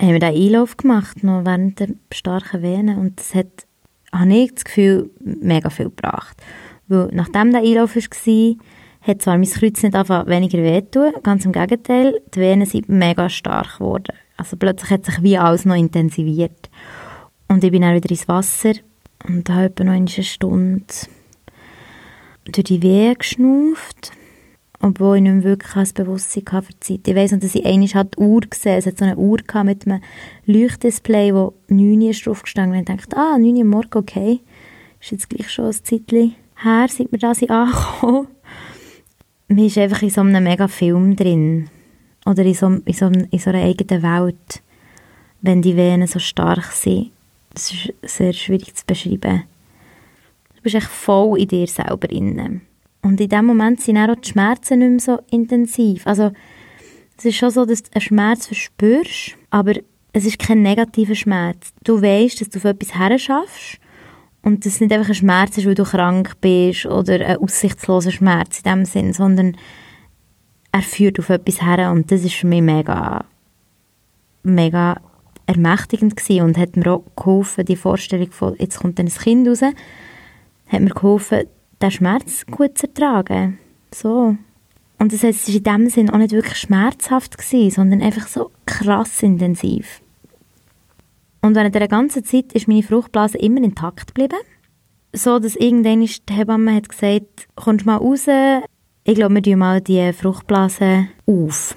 [0.00, 2.98] haben wir diesen Einlauf gemacht, noch während der starken Venen.
[2.98, 3.66] Und das hat,
[4.12, 6.36] habe ich das Gefühl, mega viel gebracht.
[6.88, 8.56] Weil nachdem der Einlauf war,
[9.02, 13.28] hat zwar mein Kreuz nicht einfach weniger wehtun, ganz im Gegenteil, die Venen sind mega
[13.28, 14.16] stark geworden.
[14.36, 16.70] Also plötzlich hat sich wie alles noch intensiviert.
[17.48, 18.72] Und ich bin dann wieder ins Wasser
[19.28, 20.84] und habe etwa noch eine Stunde
[22.44, 24.12] durch die Wehen geschnauft
[24.84, 27.08] obwohl ich nicht mehr wirklich ein Bewusstsein hatte für die Zeit.
[27.08, 29.86] Ich weiss noch, dass ich einmal die Uhr gesehen Es hat so eine Uhr mit
[29.86, 30.02] einem
[30.44, 34.40] Leuchtdisplay, wo 9 Uhr drauf gestanden und ich dachte, ah, 9 Uhr morgen, okay.
[35.00, 38.28] Ist jetzt gleich schon ein Zeitchen her, seit wir da sind angekommen.
[39.48, 41.70] Man ist einfach in so einem mega Film drin.
[42.26, 44.62] Oder in so, in so, in so einer eigenen Welt,
[45.40, 47.10] wenn die Venen so stark sind.
[47.54, 49.44] Das ist sehr schwierig zu beschreiben.
[50.64, 52.62] Bist echt voll in dir selber drin.
[53.02, 56.06] Und in dem Moment sind auch die Schmerzen nicht mehr so intensiv.
[56.06, 56.32] Also
[57.18, 59.74] es ist schon so, dass du einen Schmerz verspürst, aber
[60.14, 61.72] es ist kein negativer Schmerz.
[61.84, 63.78] Du weißt, dass du auf etwas herschaffst
[64.42, 68.58] und das nicht einfach ein Schmerz ist, weil du krank bist oder ein aussichtsloser Schmerz
[68.58, 69.56] in dem Sinn, sondern
[70.72, 73.26] er führt auf etwas her und das ist für mich mega,
[74.42, 75.00] mega
[75.46, 79.46] ermächtigend gewesen und hat mir auch geholfen, die Vorstellung von, jetzt kommt dann ein Kind
[79.46, 79.60] raus,
[80.66, 81.44] hat mir geholfen,
[81.80, 83.58] den Schmerz gut zu ertragen.
[83.92, 84.36] So.
[84.98, 88.26] Und das heißt, es war in dem Sinn auch nicht wirklich schmerzhaft, gewesen, sondern einfach
[88.26, 90.00] so krass intensiv.
[91.42, 94.38] Und während dieser ganzen Zeit ist meine Fruchtblase immer intakt geblieben.
[95.12, 98.26] So, dass irgendwann die Hebamme hat gesagt, kommst mal raus,
[99.04, 101.76] ich glaube, wir tun mal die Fruchtblase auf.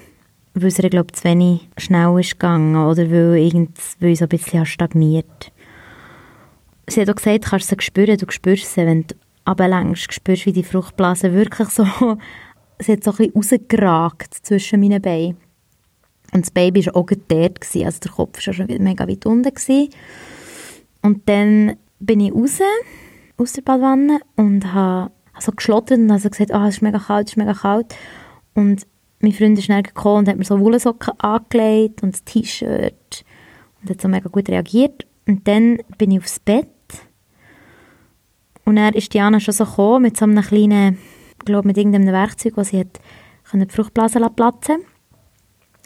[0.54, 4.30] Weil es ihr, glaube zu wenig schnell ist gegangen oder weil, irgend, weil so ein
[4.30, 5.52] bisschen stagniert.
[6.88, 9.14] Sie hat auch gesagt, du kannst sie spüren, du spürst sie, wenn du
[9.46, 11.84] runterlenkst, spürst wie die Fruchtblase wirklich so,
[12.78, 15.36] sie hat so ein bisschen rausgeragt zwischen meinen Beinen.
[16.32, 19.54] Und das Baby war auch dort, gewesen, also der Kopf war schon mega weit unten.
[19.54, 19.88] Gewesen.
[21.02, 22.58] Und dann bin ich raus,
[23.38, 27.28] aus der Badwanne und habe also geschlottert und also gesagt, oh, es ist mega kalt,
[27.28, 27.94] es ist mega kalt.
[28.54, 28.86] Und
[29.20, 33.24] mein Freund ist schnell gekommen und hat mir so Wollsocken angelegt und das T-Shirt
[33.80, 35.06] und hat so mega gut reagiert.
[35.26, 36.68] Und dann bin ich aufs Bett
[38.68, 40.98] und dann ist Diana schon so gekommen mit so einem kleinen,
[41.38, 43.00] ich glaube mit irgendeinem Werkzeug, das sie hat
[43.50, 44.80] die Fruchtblase platzen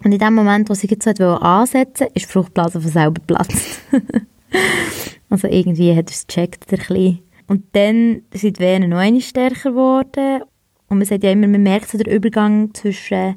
[0.03, 3.83] Und in dem Moment, wo sie jetzt so ansetzen ist die Fruchtblase von selber geplatzt.
[5.31, 7.21] also irgendwie hat es gecheckt, der Kleine.
[7.47, 10.43] Und dann sind die Venen noch einmal stärker geworden.
[10.89, 13.37] Und man sagt ja immer, man merkt so den Übergang zwischen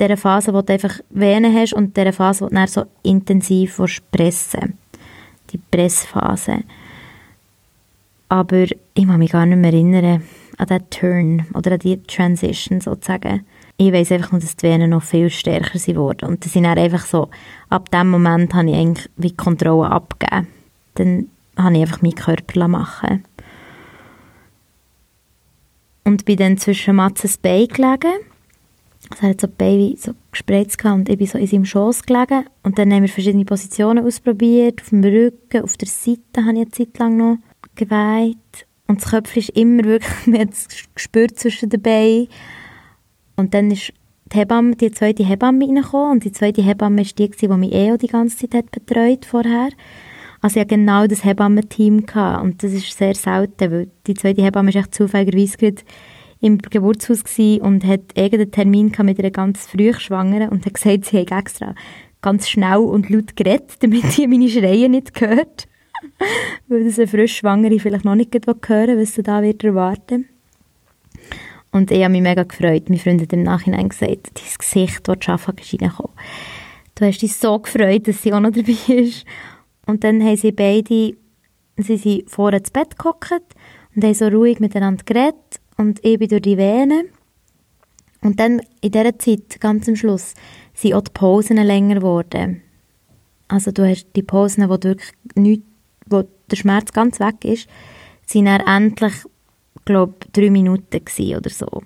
[0.00, 3.80] der Phase, wo du einfach Venen hast und der Phase, wo du dann so intensiv
[4.10, 4.78] pressen
[5.52, 6.64] Die Pressphase.
[8.32, 10.22] Aber ich kann mich gar nicht mehr erinnern
[10.56, 13.44] an diesen Turn oder an die Transition sozusagen.
[13.76, 16.30] Ich weiß einfach nur, dass die Venen noch viel stärker sind worden.
[16.30, 17.28] Und das sind dann einfach so,
[17.68, 20.46] ab dem Moment habe ich eigentlich wie die Kontrolle abgegeben.
[20.94, 23.22] Dann habe ich einfach meinen Körper machen
[26.04, 28.14] Und bin dann zwischen Matzes Bein gelegen.
[29.20, 32.46] Er hat so Beine so gespreizt und ich bin so in seinem Schoß gelegen.
[32.62, 34.80] Und dann haben wir verschiedene Positionen ausprobiert.
[34.80, 37.36] Auf dem Rücken, auf der Seite habe ich eine Zeit lang noch
[37.74, 38.66] geweiht.
[38.86, 42.28] Und das Köpfchen ist immer wirklich, man hat es gespürt zwischen den Beinen.
[43.36, 43.92] Und dann ist
[44.32, 46.12] die Hebamme, die zweite Hebamme reingekommen.
[46.12, 49.70] Und die zweite Hebamme war die, die mich eh die ganze Zeit hat betreut vorher.
[50.40, 52.06] Also ich hatte genau das Hebammenteam.
[52.06, 52.42] Gehabt.
[52.42, 55.82] Und das ist sehr selten, weil die zweite Hebamme war echt zufälligerweise gerade
[56.40, 61.20] im Geburtshaus und hat irgendeinen Termin mit einer ganz früh Schwangeren und hat gesagt, sie
[61.20, 61.74] habe extra
[62.20, 65.68] ganz schnell und laut geredet, damit sie meine Schreie nicht gehört.
[66.68, 70.28] weil das eine frisch Schwangere vielleicht noch nicht hören was sie da wird erwarten
[71.70, 72.88] Und ich habe mich mega gefreut.
[72.88, 76.12] Mein Freund hat im Nachhinein gesagt, dein Gesicht, das Schafa ist reingekommen.
[76.94, 79.24] Du hast dich so gefreut, dass sie auch noch dabei ist.
[79.86, 81.14] Und dann haben sie beide,
[81.76, 83.42] sie sind vorne ins Bett geguckt
[83.94, 87.08] und haben so ruhig miteinander geredet und ich bin durch die Venen.
[88.20, 90.34] Und dann in dieser Zeit, ganz am Schluss,
[90.74, 92.62] sind auch die Pausen länger geworden.
[93.48, 95.66] Also du hast die Pausen, wo du wirklich nichts
[96.12, 97.68] wo der Schmerz ganz weg ist,
[98.26, 99.14] sind er endlich,
[99.84, 101.00] glaube drei Minuten
[101.36, 101.82] oder so.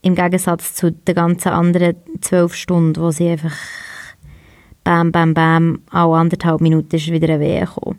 [0.00, 3.56] Im Gegensatz zu den ganzen anderen zwölf Stunden, wo sie einfach
[4.82, 7.98] bam, bam, bam, alle anderthalb Minuten ist wieder Weh gekommen.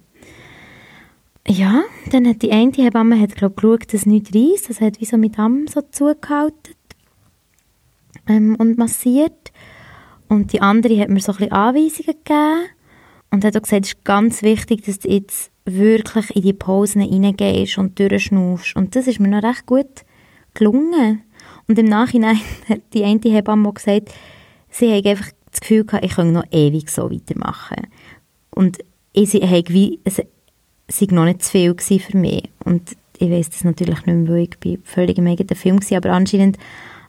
[1.48, 4.70] Ja, dann hat die eine Hebamme hat, glaub, geschaut, dass nichts reißt.
[4.70, 6.76] Das hat wie so mit Arm so zugehalten
[8.28, 9.52] ähm, und massiert.
[10.30, 12.70] Und die andere hat mir so ein bisschen Anweisungen gegeben.
[13.34, 17.02] Und hat auch gesagt, es ist ganz wichtig, dass du jetzt wirklich in die Pausen
[17.02, 18.76] reingehst und durchschnaufst.
[18.76, 20.06] Und das ist mir noch recht gut
[20.54, 21.24] gelungen.
[21.68, 22.38] Und im Nachhinein
[22.70, 24.14] hat die eine Hebamme gesagt,
[24.70, 27.88] sie hat einfach das Gefühl gehabt, ich könnte noch ewig so weitermachen.
[28.52, 28.78] Und
[29.14, 32.52] ich habe wie, es war noch nicht zu viel für mich.
[32.64, 36.12] Und ich weiß das natürlich nicht mehr, weil ich völlig im eigenen Film war, aber
[36.12, 36.60] anscheinend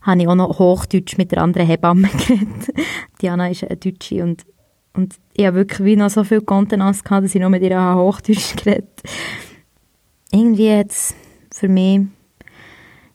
[0.00, 2.72] habe ich auch noch Hochdeutsch mit der anderen Hebamme geredet.
[3.20, 4.46] Diana ist eine Deutsche und
[4.94, 7.94] und ich habe wirklich wie noch so viel Kontenance gehabt, dass ich noch mit ihr
[7.94, 9.02] Hochdeutsch geredet
[10.32, 11.14] Irgendwie es
[11.52, 12.02] für mich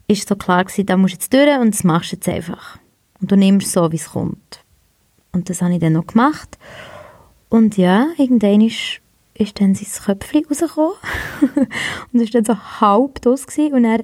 [0.07, 2.79] ist so klar gewesen, da musst du jetzt durch und das machst du jetzt einfach.
[3.21, 4.63] Und du nimmst so, wie es kommt.
[5.31, 6.57] Und das habe ich dann noch gemacht.
[7.49, 9.01] Und ja, irgendwann ist,
[9.35, 10.93] ist dann sein Köpfchen rausgekommen.
[12.13, 13.73] und es war dann so halb das gewesen.
[13.73, 14.03] Und er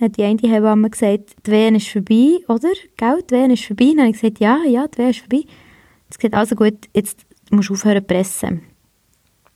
[0.00, 2.70] hat die eine Hebamme gesagt, die Wehen ist vorbei, oder?
[2.96, 3.84] Gell, die Wehen ist vorbei.
[3.84, 5.44] Und dann habe ich gesagt, ja, ja, die Wehen ist vorbei.
[6.10, 8.62] Sie gesagt, also gut, jetzt musst du aufhören zu pressen.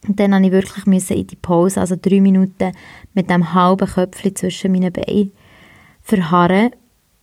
[0.07, 2.72] Und dann musste ich wirklich müssen in die Pause, also drei Minuten,
[3.14, 5.32] mit dem halben Köpfchen zwischen meinen Beinen
[6.03, 6.70] verharren.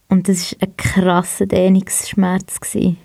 [0.07, 2.59] Und das war ein krasser Dehnungsschmerz.
[2.59, 2.97] Gewesen.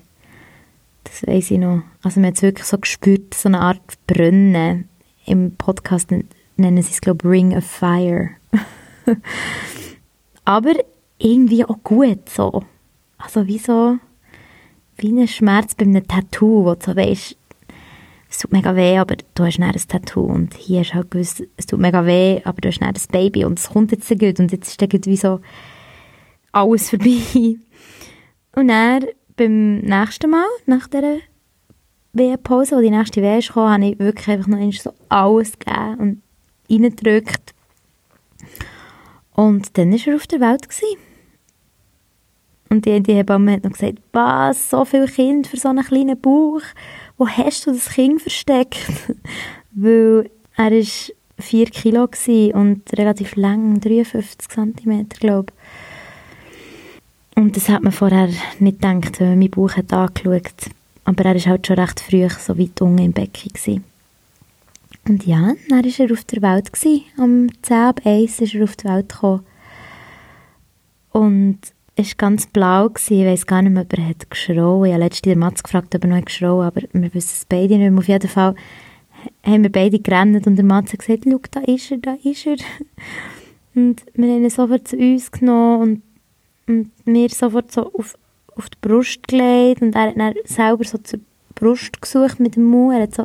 [1.05, 1.83] Das weiß ich noch.
[2.03, 4.89] Also man hat es wirklich so gespürt, so eine Art Brennen.
[5.27, 6.11] Im Podcast
[6.57, 8.31] nennen sie es, glaube ich, Ring of Fire.
[10.45, 10.73] Aber
[11.19, 12.65] irgendwie auch gut so.
[13.19, 13.99] Also wie so,
[14.97, 17.37] wie ein Schmerz bei einem Tattoo, wo du weißt,
[18.31, 21.45] es tut mega weh, aber du hast ein Tattoo und hier hast du halt gewusst,
[21.57, 24.41] es tut mega weh, aber du hast ein Baby und es kommt jetzt so gut
[24.41, 25.41] und jetzt ist dann wie so
[26.53, 27.57] alles vorbei.
[28.57, 31.19] Und dann beim nächsten Mal, nach dieser
[32.13, 36.23] Wehenpause, wo die nächste Wehe kam, habe ich wirklich einfach noch so alles gegeben und
[36.71, 37.55] reingedrückt.
[39.33, 40.69] Und dann war er auf der Welt.
[40.69, 41.14] Gewesen.
[42.75, 46.21] Und die, die Hebamme hat noch gesagt, was, so viele Kinder für so einen kleinen
[46.21, 46.63] Bauch.
[47.17, 48.85] Wo hast du das Kind versteckt?
[49.71, 52.09] Weil er war 4 Kilo
[52.55, 55.53] und relativ lang, 53 cm, glaube.
[57.37, 60.71] Und das hat man vorher nicht gedacht, wenn man meinen Bauch hat angeschaut
[61.05, 63.53] Aber er war halt schon recht früh so weit unten im Becken.
[63.53, 63.85] Gewesen.
[65.07, 66.73] Und ja, dann war er auf der Welt.
[66.73, 67.05] Gewesen.
[67.19, 69.47] Am 10 ab 1 ist er auf die Welt gekommen.
[71.13, 71.61] Und
[71.97, 72.89] war ganz blau.
[72.89, 73.21] Gewesen.
[73.21, 74.87] Ich weiß gar nicht mehr, ob er hat geschrauen.
[74.87, 77.91] Ich habe letztens Mats gefragt, ob er noch geschrauen aber wir wissen es beide nicht
[77.91, 77.99] mehr.
[77.99, 78.55] Auf jeden Fall
[79.43, 82.47] haben wir beide gerannt und der Mats hat gesagt, schau, da ist er, da ist
[82.47, 82.57] er.
[83.77, 86.03] Und wir haben ihn sofort zu uns genommen und
[86.67, 88.17] und mir sofort so auf,
[88.57, 91.21] auf die Brust gelegt und er hat dann selber so zur
[91.55, 92.95] Brust gesucht mit dem Mund.
[92.95, 93.25] Er hat so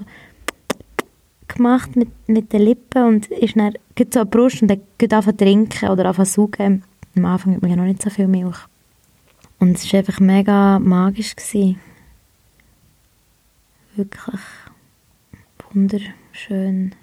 [1.48, 4.80] gemacht mit, mit den Lippen und ist dann geht so an die Brust und hat
[5.02, 6.84] angefangen zu trinken oder angefangen zu saugen.
[7.20, 8.58] Am Anfang hat man ja noch nicht so viel Milch.
[9.60, 11.36] Und es war einfach mega magisch.
[11.36, 11.80] Gewesen.
[13.96, 14.42] Wirklich
[15.74, 16.96] wunderschön.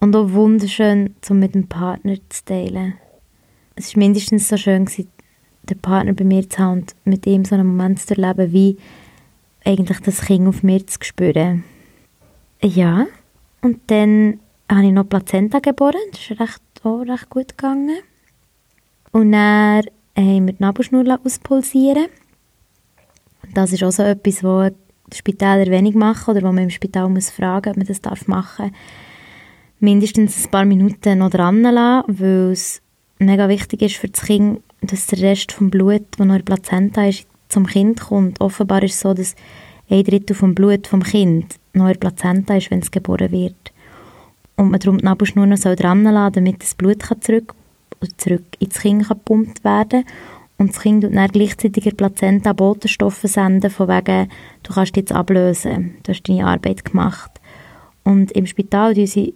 [0.00, 2.94] Und auch wunderschön, um mit dem Partner zu teilen.
[3.76, 5.08] Es war mindestens so schön, gewesen,
[5.62, 8.76] den Partner bei mir zu haben und mit ihm so einen Moment zu erleben, wie
[9.64, 11.62] eigentlich das Kind auf mir zu spüren.
[12.60, 13.06] Ja,
[13.60, 18.02] und dann habe ich noch Plazenta geboren, das ist recht, auch recht gut gegangen.
[19.12, 19.84] Und dann
[20.16, 22.06] haben wir die Nabelschnur auspulsieren.
[23.54, 27.08] Das ist auch so etwas, wo die Spitäler wenig machen oder wo man im Spital
[27.08, 28.72] muss fragen, ob man das darf machen
[29.78, 32.80] Mindestens ein paar Minuten noch dran lassen, weil es
[33.18, 36.54] mega wichtig ist für das Kind, dass der Rest vom Blut, das noch in der
[36.54, 38.40] Plazenta ist, zum Kind kommt.
[38.40, 39.34] Offenbar ist es so, dass
[39.90, 43.72] ein Drittel vom Blut vom Kind noch in der Plazenta ist, wenn es geboren wird.
[44.56, 47.54] Und man darum die Nabelschnur noch dran lassen, damit das Blut kann zurück,
[48.16, 50.04] zurück ins Kind gepumpt werden
[50.62, 54.28] und das Kind tut dann gleichzeitig der Plazenta Botenstoffe senden, von wegen,
[54.62, 57.32] du kannst jetzt ablösen, du hast deine Arbeit gemacht.
[58.04, 59.34] Und im Spital tun sie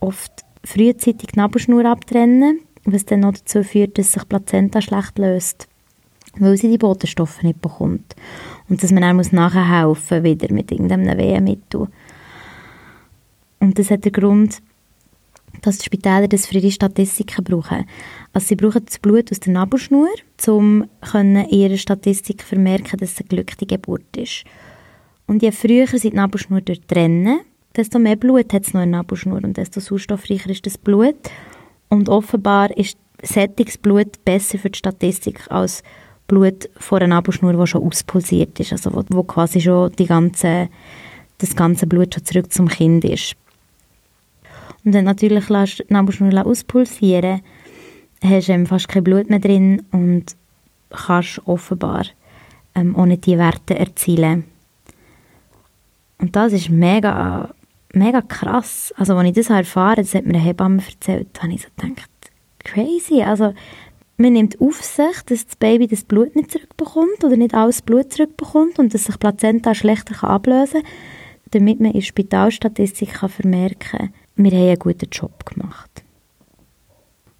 [0.00, 5.68] oft frühzeitig die Nabelschnur abtrennen, was dann noch dazu führt, dass sich Plazenta schlecht löst,
[6.38, 8.14] weil sie die Botenstoffe nicht bekommt.
[8.68, 11.88] Und dass man dann muss nachher helfen wieder mit irgendeinem Wehenmittel.
[13.60, 14.60] Und das hat den Grund,
[15.62, 17.86] dass die Spitäler das für ihre Statistiken brauchen.
[18.32, 20.08] Also sie brauchen das Blut aus der Nabelschnur,
[20.46, 20.84] um
[21.14, 24.44] in ihrer Statistik vermerken, dass es eine glückliche Geburt ist.
[25.26, 27.40] Und je früher sie die Nabelschnur trennen,
[27.76, 31.16] desto mehr Blut hat es noch in der Nabelschnur und desto sauerstoffreicher ist das Blut.
[31.88, 35.82] Und offenbar ist Sättigungsblut besser für die Statistik als
[36.26, 40.68] Blut vor einer Nabelschnur, die schon auspulsiert ist, also wo, wo quasi schon die ganze,
[41.38, 43.34] das ganze Blut schon zurück zum Kind ist.
[44.84, 47.42] Und dann natürlich lässt du die Nabelschnur auspulsieren,
[48.22, 50.36] hast du fast kein Blut mehr drin und
[50.90, 52.06] kannst offenbar
[52.74, 54.44] ähm, ohne die Werte erzielen.
[56.18, 57.50] Und das ist mega
[57.92, 58.92] mega krass.
[58.96, 62.10] Also, als ich das erfahren das hat mir eine Hebamme erzählt, habe ich so gedacht,
[62.60, 63.22] crazy.
[63.22, 63.54] Also,
[64.16, 68.12] man nimmt auf sich, dass das Baby das Blut nicht zurückbekommt oder nicht alles Blut
[68.12, 70.90] zurückbekommt und dass sich Plazenta schlechter ablösen kann,
[71.52, 76.04] damit man in der Spitalstatistik vermerken kann, wir haben einen guten Job gemacht.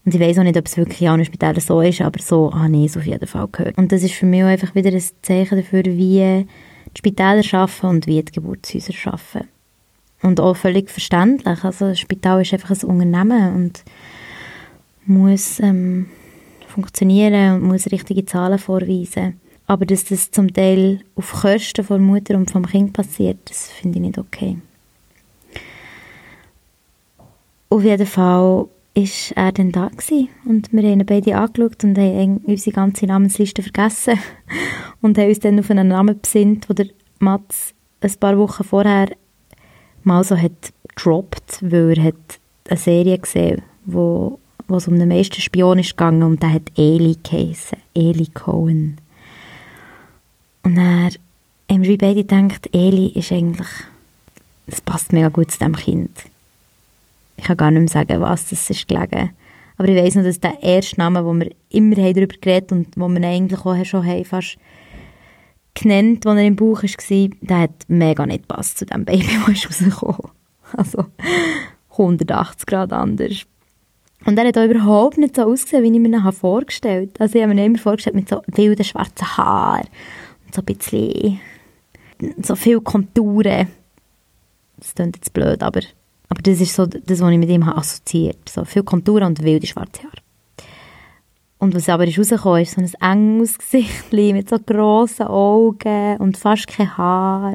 [0.05, 2.53] Und ich weiß auch nicht, ob es wirklich an einem Spital so ist, aber so
[2.55, 3.77] habe ich es auf jeden Fall gehört.
[3.77, 6.47] Und das ist für mich auch einfach wieder ein Zeichen dafür, wie
[6.95, 9.49] die Spitäler arbeiten und wie die Geburtshäuser arbeiten.
[10.23, 11.63] Und auch völlig verständlich.
[11.63, 13.85] Also das Spital ist einfach ein Unternehmen und
[15.05, 16.07] muss ähm,
[16.67, 19.41] funktionieren und muss richtige Zahlen vorweisen.
[19.67, 23.99] Aber dass das zum Teil auf Kosten von Mutter und vom Kind passiert, das finde
[23.99, 24.57] ich nicht okay.
[27.71, 30.29] Auf jeden Fall ist er dann da gewesen.
[30.45, 34.19] und wir haben ihn beide angeschaut und haben unsere ganze Namensliste vergessen
[35.03, 36.89] und haben uns dann auf einen Namen besinnt, wo der
[37.19, 39.11] Mats ein paar Wochen vorher
[40.03, 44.39] mal so hat gedroppt, weil er hat eine Serie gesehen, wo,
[44.69, 48.99] es um den meisten Spion ist gegangen und der hat Eli geheissen, Eli Cohen.
[50.63, 51.11] Und dann
[51.71, 53.69] haben wir beide gedacht, Eli ist eigentlich,
[54.67, 56.11] das passt mega gut zu diesem Kind
[57.39, 59.31] ich kann gar nicht mehr sagen, was das ist gelegen.
[59.77, 63.09] Aber ich weiss noch, dass der erste Name, wo wir immer darüber geredet und wo
[63.09, 64.59] wir eigentlich auch schon haben, fast
[65.75, 69.67] genannt, als er im Bauch war, der hat mega nicht gepasst zu dem Baby, ist
[69.67, 70.33] rausgekommen.
[70.77, 71.07] Also
[71.93, 73.47] 180 Grad anders.
[74.27, 77.21] Und er hat auch überhaupt nicht so ausgesehen, wie ich mir ihn vorgestellt habe.
[77.21, 79.87] Also ich habe mir immer vorgestellt mit so wilden schwarzen Haaren
[80.45, 81.41] und so ein bisschen
[82.43, 83.69] so viel Konturen.
[84.77, 85.81] Das klingt jetzt blöd, aber
[86.29, 89.43] aber das ist so das, was ich mit ihm habe assoziiert So viel Konturen und
[89.43, 90.23] wilde schwarze Haare.
[91.59, 96.69] Und was aber rausgekommen, ist so ein enges Gesicht mit so grossen Augen und fast
[96.69, 97.55] kein Haar.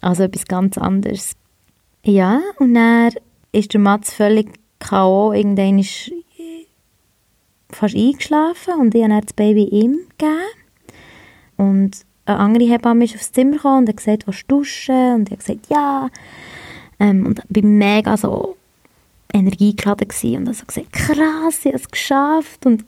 [0.00, 1.34] Also etwas ganz anderes.
[2.02, 3.12] Ja, und dann
[3.52, 5.32] ist der Mats völlig K.O.
[5.32, 6.10] Irgendwann ist
[7.70, 10.40] fast eingeschlafen und ich habe das Baby ihm gegeben.
[11.58, 15.14] Und eine andere Hebamme ist aufs Zimmer gekommen und hat gesagt, was duschen?
[15.14, 16.08] Und ich habe gesagt, ja.
[17.00, 18.56] Ähm, und war mega so
[19.32, 22.84] energiegeladen und habe so gesagt, krass, ich habe es geschafft und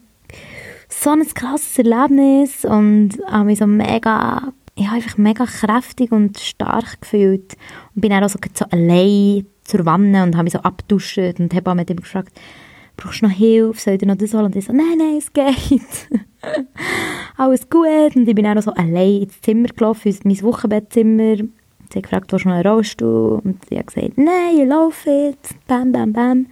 [0.88, 6.38] so ein krasses Erlebnis und habe mich so mega, ich habe einfach mega kräftig und
[6.38, 7.56] stark gefühlt
[7.94, 11.74] und bin auch so, so allein zur Wanne und habe mich so abgeduscht und habe
[11.74, 12.38] mit ihm gefragt,
[12.96, 14.46] brauchst du noch Hilfe, soll ich dir noch das holen?
[14.46, 16.08] Und ich so, nein, nein, es geht.
[17.36, 18.16] Alles gut.
[18.16, 21.36] Und ich bin auch so allein ins Zimmer gelaufen, in mein Wochenbettzimmer
[21.92, 23.40] Sie hat gefragt, willst du noch einen Rollstuhl?
[23.44, 25.54] Und sie hat gesagt, nein, ich laufe jetzt.
[25.66, 26.46] Bam, bam, bam.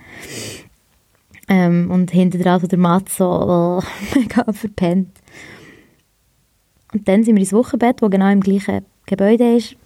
[1.48, 3.82] Ähm, und hinter dran so der Matt so oh,
[4.14, 5.16] mega verpennt.
[6.92, 9.76] Und dann sind wir ins Wochenbett, das genau im gleichen Gebäude ist.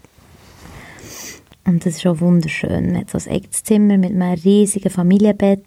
[1.66, 2.92] Und das ist auch wunderschön.
[2.92, 5.64] Man hat so ein eigenes Zimmer mit einem riesigen Familienbett.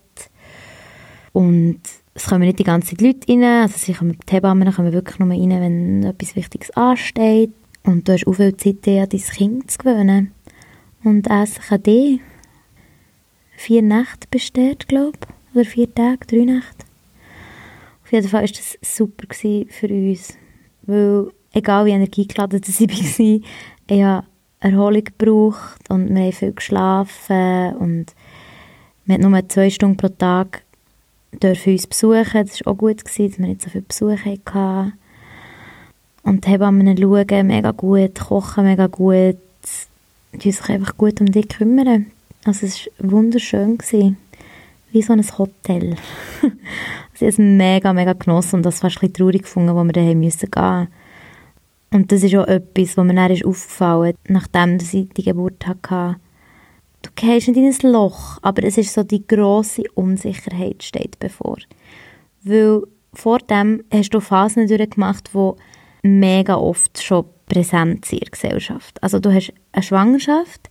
[1.34, 1.80] Und
[2.14, 3.44] es kommen nicht die ganzen Leute rein.
[3.44, 7.54] Also sie kommen, die Hebammen kommen wirklich nur rein, wenn etwas Wichtiges ansteht.
[7.88, 10.34] Und du hast auch viel Zeit, dir an dein Kind zu gewöhnen.
[11.06, 12.20] Und Essen kann dir
[13.56, 15.56] vier Nächte besteht, glaube ich.
[15.56, 16.86] Oder vier Tage, drei Nächte.
[18.04, 20.38] Auf jeden Fall war das super für uns.
[20.82, 23.40] Weil, egal wie energiegeladen ich war,
[23.90, 24.28] ich habe
[24.60, 28.08] Erholung gebraucht und wir haben viel geschlafen und
[29.06, 30.64] wir hatten nur zwei Stunden pro Tag
[31.32, 32.26] dürfen uns besuchen.
[32.34, 34.94] Das war auch gut, dass wir nicht so viele Besuche hatten.
[36.28, 39.38] Und die Hebammen schauen mega gut, kochen mega gut,
[40.34, 42.08] die sich einfach gut um dich kümmern.
[42.44, 43.78] Also es war wunderschön.
[43.78, 44.18] Gewesen.
[44.92, 45.96] Wie so ein Hotel.
[47.14, 50.20] Sie haben es mega, mega genossen und das fast ein traurig gefunden, wo wir daheim
[50.20, 50.88] müssen gehen
[51.92, 56.20] Und das ist auch etwas, was mir dann ist aufgefallen nachdem ich die Geburt hatte.
[57.04, 61.56] Du gehst nicht in ein Loch, aber es ist so die grosse Unsicherheit steht bevor.
[62.44, 62.82] Weil
[63.14, 65.56] vor dem hast du Phasen durchgemacht, wo
[66.04, 69.02] mega oft schon präsent in der Gesellschaft.
[69.02, 70.70] Also du hast eine Schwangerschaft,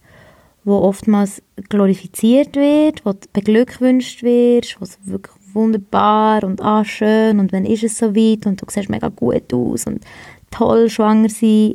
[0.65, 7.41] wo oftmals glorifiziert wird, wo du beglückwünscht wirst, wo es wirklich wunderbar und ah, schön
[7.41, 10.05] und wenn ist es so weit und du siehst mega gut aus und
[10.51, 11.75] toll schwanger sein,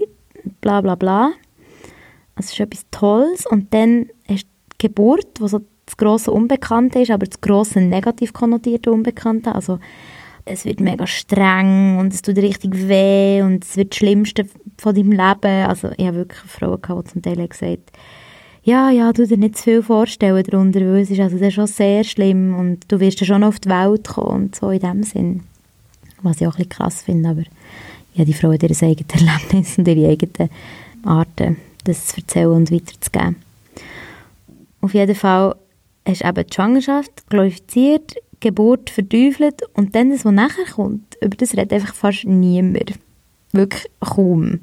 [0.61, 1.31] bla bla bla.
[2.35, 6.99] Es ist etwas Tolles und dann hast du die Geburt, wo so das grosse Unbekannte
[6.99, 9.79] ist, aber das grosse negativ konnotierte Unbekannte, also
[10.45, 14.45] es wird mega streng und es tut richtig weh und es wird das Schlimmste
[14.77, 15.67] von deinem Leben.
[15.67, 17.91] Also ich habe wirklich Frauen gehabt, die zum Teil gesagt
[18.63, 22.03] ja, ja, du dir nicht zu viel vorstellen darunter, weil es ist also schon sehr
[22.03, 25.41] schlimm und du wirst ja schon auf die Welt kommen und so in dem Sinn.
[26.21, 27.43] Was ich auch ein bisschen krass finde, aber
[28.13, 30.49] ja, die hat ihr eigenes Erlebnis und ihre eigenen
[31.03, 33.37] Arten, das zu erzählen und weiterzugeben.
[34.81, 35.55] Auf jeden Fall
[36.07, 41.37] hast du eben die Schwangerschaft glorifiziert, Geburt verteufelt und dann das, was nachher kommt, über
[41.37, 42.93] das redet einfach fast niemand.
[43.53, 44.59] Wirklich kaum.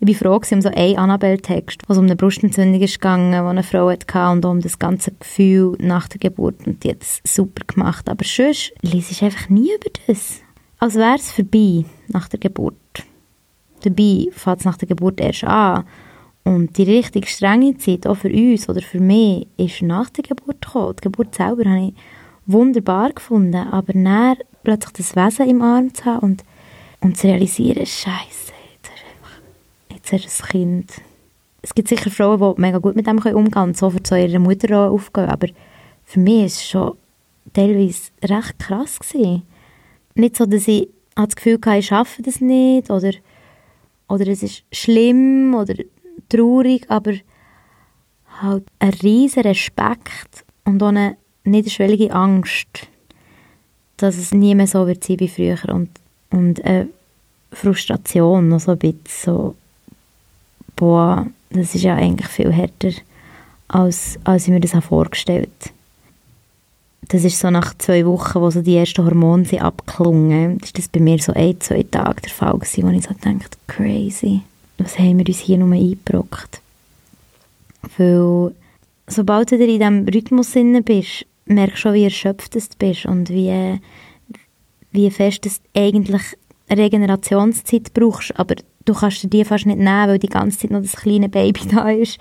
[0.00, 3.62] Ich war froh um so einen Annabelle-Text, wo es um eine Brustentzündung gegangen, die eine
[3.62, 7.64] Frau hatte und um das ganze Gefühl nach der Geburt und die hat es super
[7.66, 8.08] gemacht.
[8.08, 10.40] Aber sonst liest ich einfach nie über das.
[10.78, 12.74] Als wäre es vorbei nach der Geburt.
[13.82, 15.84] Dabei fängt es nach der Geburt erst an.
[16.44, 20.60] Und die richtig strenge Zeit, auch für uns oder für mich, ist nach der Geburt
[20.60, 20.96] gekommen.
[20.96, 21.94] Die Geburt selber habe ich
[22.46, 26.44] wunderbar gefunden, aber dann plötzlich das Wesen im Arm zu haben und,
[27.00, 28.52] und zu realisieren, Scheiße,
[29.90, 30.92] jetzt hast du ein Kind.
[31.62, 34.18] Es gibt sicher Frauen, die mega gut mit dem umgehen können und so für zu
[34.18, 35.48] ihrer Mutter aufgehen, aber
[36.04, 36.96] für mich war es schon
[37.52, 38.98] teilweise recht krass.
[38.98, 39.42] Gewesen.
[40.14, 43.12] Nicht so, dass ich das Gefühl hatte, ich schaffe das nicht oder,
[44.08, 45.74] oder es ist schlimm oder
[46.28, 47.14] traurig, aber
[48.40, 52.88] halt ein riesen Respekt und auch eine niederschwellige Angst,
[53.96, 55.90] dass es nie mehr so wird sein wie früher und,
[56.30, 56.88] und eine
[57.52, 59.54] Frustration, noch so ein bisschen so,
[60.76, 62.92] boah, das ist ja eigentlich viel härter,
[63.68, 65.74] als, als ich mir das vorgestellt habe.
[67.08, 70.88] Das ist so nach zwei Wochen, wo so die ersten Hormone sind abgeklungen, ist das
[70.88, 74.42] bei mir so ein, zwei Tage der Fall gewesen, wo ich so dachte, crazy,
[74.78, 76.60] was haben wir uns hier nur eingebrockt?
[77.98, 78.54] Weil
[79.08, 80.52] sobald du in diesem Rhythmus
[80.84, 83.78] bist, merkst schon, wie erschöpft du bist und wie,
[84.90, 86.22] wie fest du eigentlich
[86.70, 88.38] Regenerationszeit brauchst.
[88.38, 91.28] Aber du kannst dir die fast nicht nehmen, weil die ganze Zeit noch das kleine
[91.28, 92.18] Baby da ist.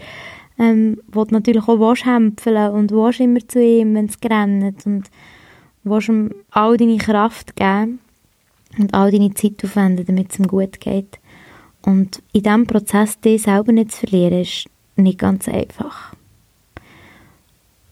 [0.59, 5.09] Ähm, wo du natürlich auch willst und willst immer zu ihm, wenn es rennt und
[5.83, 7.99] willst ihm all deine Kraft geben
[8.77, 11.19] und all deine Zeit aufwenden, damit es ihm gut geht.
[11.83, 16.10] Und in diesem Prozess dich selber nicht zu verlieren, ist nicht ganz einfach.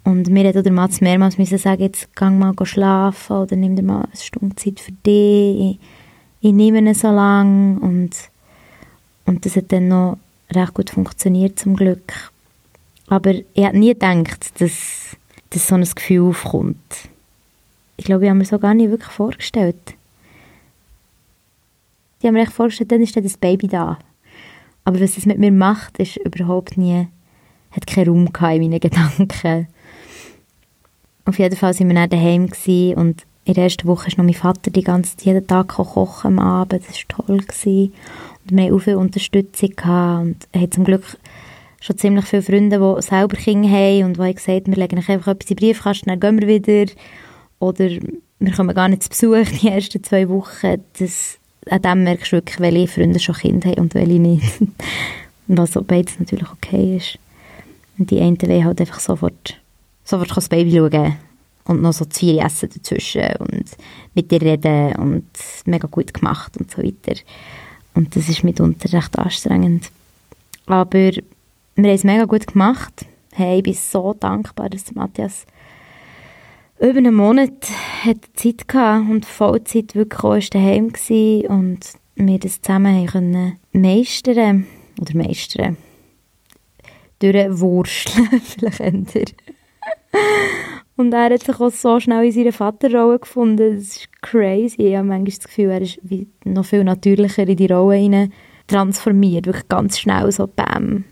[0.10, 3.84] Und mir hat der Mats mehrmals müssen sagen, jetzt geh mal schlafen oder nimm dir
[3.84, 5.60] mal eine Stunde Zeit für dich.
[5.60, 5.80] Ich,
[6.42, 8.10] ich nehme ihn so lange und,
[9.26, 10.18] und das hat dann noch
[10.52, 12.32] recht gut funktioniert zum Glück.
[13.08, 15.16] Aber ich hätte nie gedacht, dass,
[15.52, 17.10] dass so ein Gefühl aufkommt.
[17.98, 19.94] Ich glaube, ich habe mir so gar nicht wirklich vorgestellt.
[22.20, 24.00] Ich habe mir echt vorgestellt, dann ist dann das Baby da.
[24.86, 27.08] Aber was es mit mir macht, ist überhaupt nie,
[27.70, 29.68] hat keinen Raum in meinen Gedanken.
[31.30, 32.46] Auf jeden Fall waren wir dann daheim
[32.98, 36.40] und in der ersten Woche ist noch mein Vater die ganze, jeden Tag kochen am
[36.40, 36.84] Abend.
[36.88, 37.38] Das war toll.
[37.38, 37.94] Gewesen.
[38.44, 41.04] Und wir hatten auch viel Unterstützung gehabt und haben zum Glück
[41.82, 45.52] schon ziemlich viele Freunde, die selber Kinder haben und die gesagt, wir legen einfach etwas
[45.52, 46.92] in den Briefkasten, dann gehen wir wieder.
[47.60, 47.90] Oder
[48.40, 50.82] wir kommen gar nicht zu Besuch die ersten zwei Wochen.
[50.98, 51.38] Das,
[51.70, 54.64] an dem merkst du wirklich, welche Freunde schon Kinder haben und welche nicht.
[55.46, 57.20] Was so beides natürlich okay ist.
[58.00, 59.60] Und die einen wollen halt einfach sofort,
[60.10, 61.16] sofort das Baby schauen
[61.66, 63.66] und noch so zwei Essen dazwischen und
[64.16, 65.28] mit dir reden und
[65.66, 67.20] mega gut gemacht und so weiter.
[67.94, 69.92] Und das ist mitunter recht anstrengend.
[70.66, 71.22] Aber wir
[71.78, 73.06] haben es mega gut gemacht.
[73.34, 75.46] Hey, ich bin so dankbar, dass Matthias
[76.80, 77.70] über einen Monat
[78.04, 81.80] hat Zeit hatte und Vollzeit wirklich auch daheim war und
[82.16, 84.66] wir das zusammen können meistern
[85.00, 85.78] oder meistern
[87.20, 88.80] durchwursteln, vielleicht
[89.16, 89.26] eher.
[90.96, 93.78] Und er hat sich auch so schnell in seine Vaterrolle gefunden.
[93.78, 94.82] Das ist crazy.
[94.82, 96.00] Ich habe manchmal das Gefühl, er ist
[96.44, 98.34] noch viel natürlicher in die Rolle hinein
[98.68, 99.46] transformiert.
[99.46, 101.06] Wirklich ganz schnell so bam.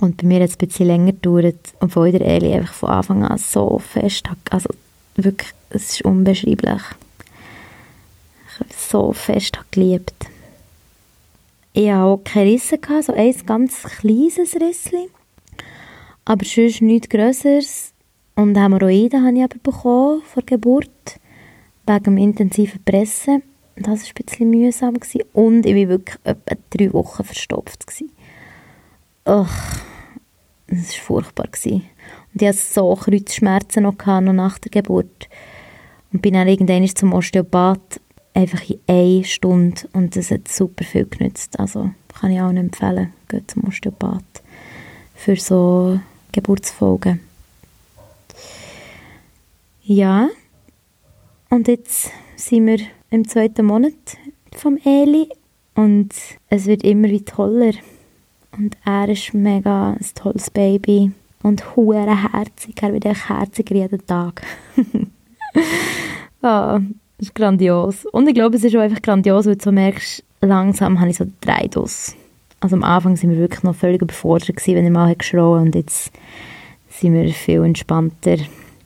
[0.00, 3.24] Und bei mir hat es ein bisschen länger gedauert, obwohl der Eli einfach von Anfang
[3.24, 4.68] an so fest also
[5.16, 6.82] wirklich, es ist unbeschreiblich.
[8.46, 10.26] Ich habe so fest geliebt.
[11.72, 15.08] Ich hatte auch keine Risse, so ein ganz kleines Rissli.
[16.28, 17.94] Aber sonst nichts Größeres.
[18.34, 21.18] Und Hämorrhoiden habe ich aber bekommen vor Geburt,
[21.86, 23.42] wegen dem intensiven Pressen.
[23.76, 25.00] Das war ein bisschen mühsam.
[25.00, 25.22] Gewesen.
[25.32, 27.86] Und ich war wirklich etwa drei Wochen verstopft.
[27.86, 28.12] Gewesen.
[29.24, 29.80] Ach,
[30.66, 31.46] das war furchtbar.
[31.46, 31.84] Gewesen.
[32.34, 35.30] Und ich hatte so Kreuzschmerzen noch, gehabt, noch nach der Geburt.
[36.12, 38.02] Und bin dann irgendwann zum Osteopath,
[38.34, 39.80] einfach in einer Stunde.
[39.94, 41.58] Und das hat super viel genützt.
[41.58, 44.42] Also kann ich auch empfehlen, geht zum Osteopath.
[45.14, 45.98] Für so
[46.32, 47.20] Geburtsfolgen.
[49.82, 50.28] Ja,
[51.50, 52.78] und jetzt sind wir
[53.10, 53.94] im zweiten Monat
[54.54, 55.28] vom Eli
[55.74, 56.10] und
[56.50, 57.72] es wird immer wie toller.
[58.52, 61.12] Und er ist mega ein tolles Baby
[61.42, 62.82] und hure herzig.
[62.82, 64.42] Er wird echt herziger jeden Tag.
[66.42, 66.80] ah,
[67.16, 68.04] das ist grandios.
[68.06, 71.24] Und ich glaube, es ist auch einfach grandios, weil du merkst, langsam habe ich so
[71.24, 72.14] den Dreidus.
[72.60, 75.42] Also am Anfang sind wir wirklich noch völlig überfordert gewesen, wenn er mal hat geschrien
[75.44, 76.10] und jetzt
[76.90, 78.36] sind wir viel entspannter.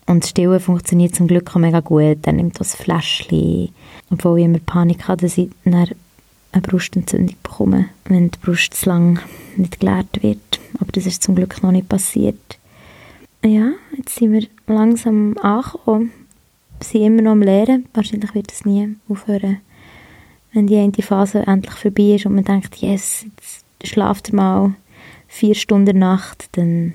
[0.07, 2.19] Und Stillen funktioniert zum Glück auch mega gut.
[2.27, 3.71] Er nimmt das Fläschchen.
[4.11, 5.87] Obwohl ich immer Panik hatte, dass ich eine
[6.61, 9.21] Brustentzündung bekomme, wenn die Brust zu lang
[9.57, 10.61] nicht geleert wird.
[10.81, 12.59] Aber das ist zum Glück noch nicht passiert.
[13.45, 16.13] Ja, jetzt sind wir langsam angekommen.
[16.79, 17.87] Wir sind immer noch am Lehren.
[17.95, 19.59] Wahrscheinlich wird es nie aufhören.
[20.53, 24.75] Wenn die eine Phase endlich vorbei ist und man denkt, yes, jetzt schlaft er mal
[25.29, 26.95] vier Stunden Nacht, dann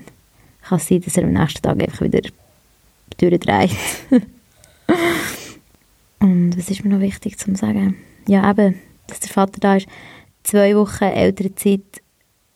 [0.62, 2.20] kann es sein, dass er am nächsten Tag einfach wieder
[3.16, 3.76] durchdreht.
[6.20, 7.96] und was ist mir noch wichtig zu sagen?
[8.26, 8.76] Ja, eben,
[9.06, 9.88] dass der Vater da ist.
[10.44, 12.02] Zwei Wochen ältere Zeit,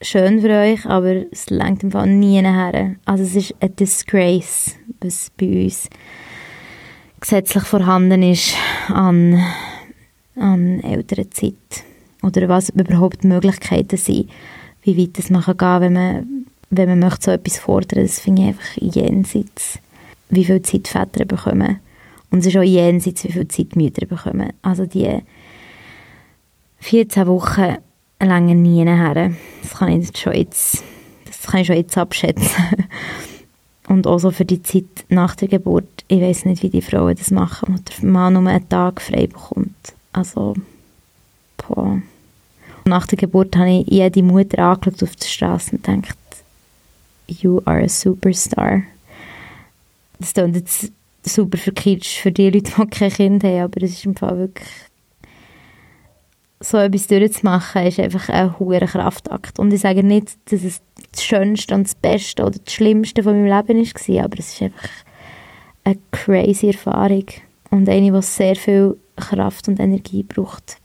[0.00, 2.96] schön für euch, aber es lenkt im Fall nie her.
[3.04, 5.88] Also es ist ein Disgrace, was bei uns
[7.20, 8.54] gesetzlich vorhanden ist
[8.88, 9.42] an,
[10.36, 11.84] an älterer Zeit.
[12.22, 14.30] Oder was überhaupt Möglichkeiten sind,
[14.82, 18.02] wie weit es man kann gehen wenn man, wenn man möchte so etwas fordern.
[18.02, 19.78] Das finde ich einfach jenseits,
[20.30, 21.78] wie viel Zeit Väter bekommen.
[22.30, 24.52] Und es ist auch jenseits, wie viel Zeit Mütter bekommen.
[24.62, 25.18] Also die
[26.80, 27.76] 14 Wochen
[28.20, 29.32] lange nie her.
[29.62, 30.82] Das kann ich schon jetzt,
[31.26, 32.48] das kann ich schon jetzt abschätzen.
[33.88, 37.16] Und auch so für die Zeit nach der Geburt, ich weiß nicht, wie die Frauen
[37.16, 39.92] das machen, wo der Mann nur einen Tag frei bekommt.
[40.12, 40.54] Also,
[41.58, 42.00] boah.
[42.84, 46.18] Nach der Geburt habe ich jede Mutter angeschaut auf der Straße und gedacht,
[47.28, 48.82] you are a superstar.
[50.18, 50.92] Das klingt jetzt
[51.24, 54.68] super verkitscht für die Leute, die kein Kind haben, aber es ist im Fall wirklich
[56.60, 59.58] so etwas durchzumachen, ist einfach ein hoher Kraftakt.
[59.58, 60.80] Und ich sage nicht, dass es
[61.10, 64.62] das Schönste und das Beste oder das Schlimmste von meinem Leben war, aber es ist
[64.62, 64.88] einfach
[65.84, 67.26] eine crazy Erfahrung
[67.70, 70.81] und eine, die sehr viel Kraft und Energie braucht.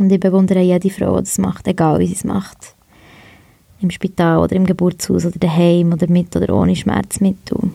[0.00, 2.74] Und ich bewundere jede Frau, die das macht, egal wie sie es macht.
[3.82, 7.70] Im Spital oder im Geburtshaus oder daheim oder mit oder ohne Schmerzmittel.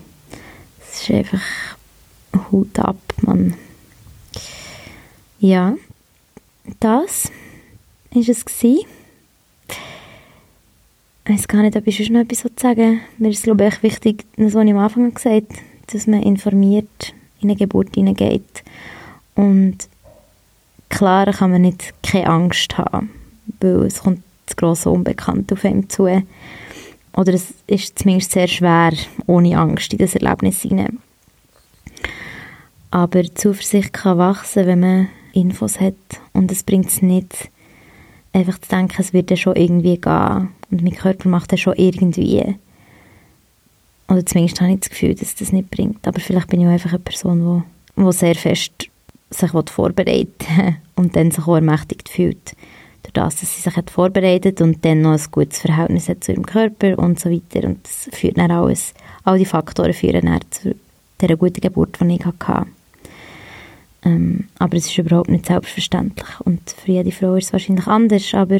[0.81, 1.41] Es ist einfach
[2.51, 3.53] Hut ab, Mann.
[5.39, 5.75] Ja,
[6.79, 7.31] das war es.
[8.45, 8.87] Gewesen.
[11.25, 14.25] Ich weiß gar nicht, ob ich noch etwas sagen Mir ist es, glaube ich, wichtig,
[14.35, 15.53] das, was ich am Anfang gesagt
[15.87, 18.63] dass man informiert in eine Geburt hineingeht.
[19.35, 19.77] Und
[20.89, 23.11] klar kann man nicht keine Angst haben,
[23.59, 26.07] weil es kommt das grosse Unbekannte auf einem zu.
[27.15, 28.93] Oder es ist zumindest sehr schwer,
[29.25, 30.99] ohne Angst in das Erlebnis hinein.
[32.91, 35.95] Aber Zuversicht kann wachsen, wenn man Infos hat.
[36.33, 37.49] Und es bringt es nicht,
[38.33, 40.49] einfach zu denken, es wird ja schon irgendwie gehen.
[40.71, 42.55] Und mein Körper macht das schon irgendwie.
[44.07, 46.07] Oder zumindest habe ich das Gefühl, dass das nicht bringt.
[46.07, 47.63] Aber vielleicht bin ich auch einfach eine Person,
[47.97, 48.89] die, die sehr fest
[49.29, 50.45] sich vorbereitet
[50.95, 52.55] und dann sich auch ermächtigt fühlt.
[53.03, 56.31] Durch das, dass sie sich hat vorbereitet und dann noch ein gutes Verhältnis hat zu
[56.31, 57.67] ihrem Körper und so weiter.
[57.67, 60.75] Und das führt dann alles, all die Faktoren führen dann zu
[61.21, 62.67] dieser guten Geburt, die ich hatte.
[64.03, 66.39] Ähm, aber es ist überhaupt nicht selbstverständlich.
[66.41, 68.59] Und für jede Frau ist es wahrscheinlich anders, aber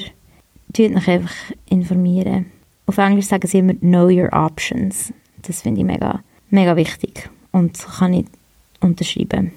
[0.74, 1.36] tut euch einfach
[1.70, 2.48] informieren.
[2.88, 5.12] Auf Englisch sagen sie immer «Know your options».
[5.42, 8.26] Das finde ich mega, mega wichtig und kann ich
[8.80, 9.52] unterschreiben.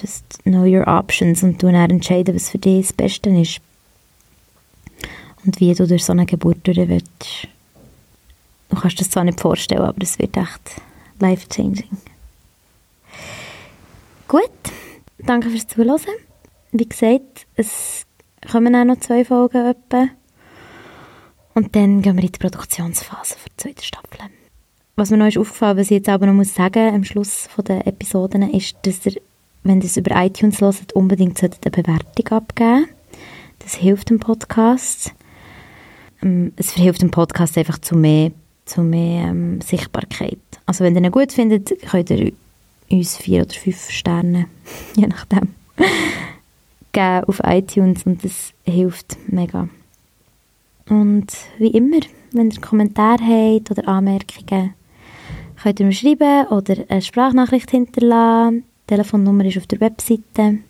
[0.00, 3.60] Just know your options und du dann entscheiden, was für dich das Beste ist.
[5.44, 7.48] Und wie du durch so eine Geburt durch willst.
[8.68, 10.82] Du kannst das zwar nicht vorstellen, aber es wird echt
[11.20, 11.96] life-changing.
[14.28, 14.50] Gut,
[15.18, 16.00] danke fürs Zuhören.
[16.72, 18.04] Wie gesagt, es
[18.50, 20.08] kommen auch noch zwei Folgen etwa.
[21.54, 24.08] Und dann gehen wir in die Produktionsphase für die zweite Staffel.
[24.96, 27.86] Was mir noch ist aufgefallen, was ich jetzt aber noch muss sagen am Schluss der
[27.86, 29.20] Episoden, ist, dass ihr,
[29.62, 32.86] wenn ihr es über iTunes hört, unbedingt eine Bewertung abgeben
[33.58, 35.12] Das hilft dem Podcast.
[36.22, 38.32] Ähm, es verhilft dem Podcast einfach zu mehr,
[38.64, 40.38] zu mehr ähm, Sichtbarkeit.
[40.66, 42.32] Also wenn ihr ihn gut findet, könnt ihr
[42.90, 44.46] uns vier oder fünf Sterne,
[44.96, 45.54] je nachdem,
[46.92, 49.68] geben auf iTunes und das hilft mega.
[50.88, 51.26] Und
[51.58, 52.00] wie immer,
[52.32, 54.74] wenn ihr Kommentare habt oder Anmerkungen,
[55.62, 58.64] könnt ihr mir schreiben oder eine Sprachnachricht hinterlassen.
[58.88, 60.60] Die Telefonnummer ist auf der Webseite.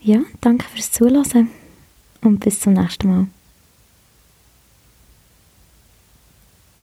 [0.00, 1.50] Ja, danke fürs Zuhören
[2.22, 3.26] und bis zum nächsten Mal.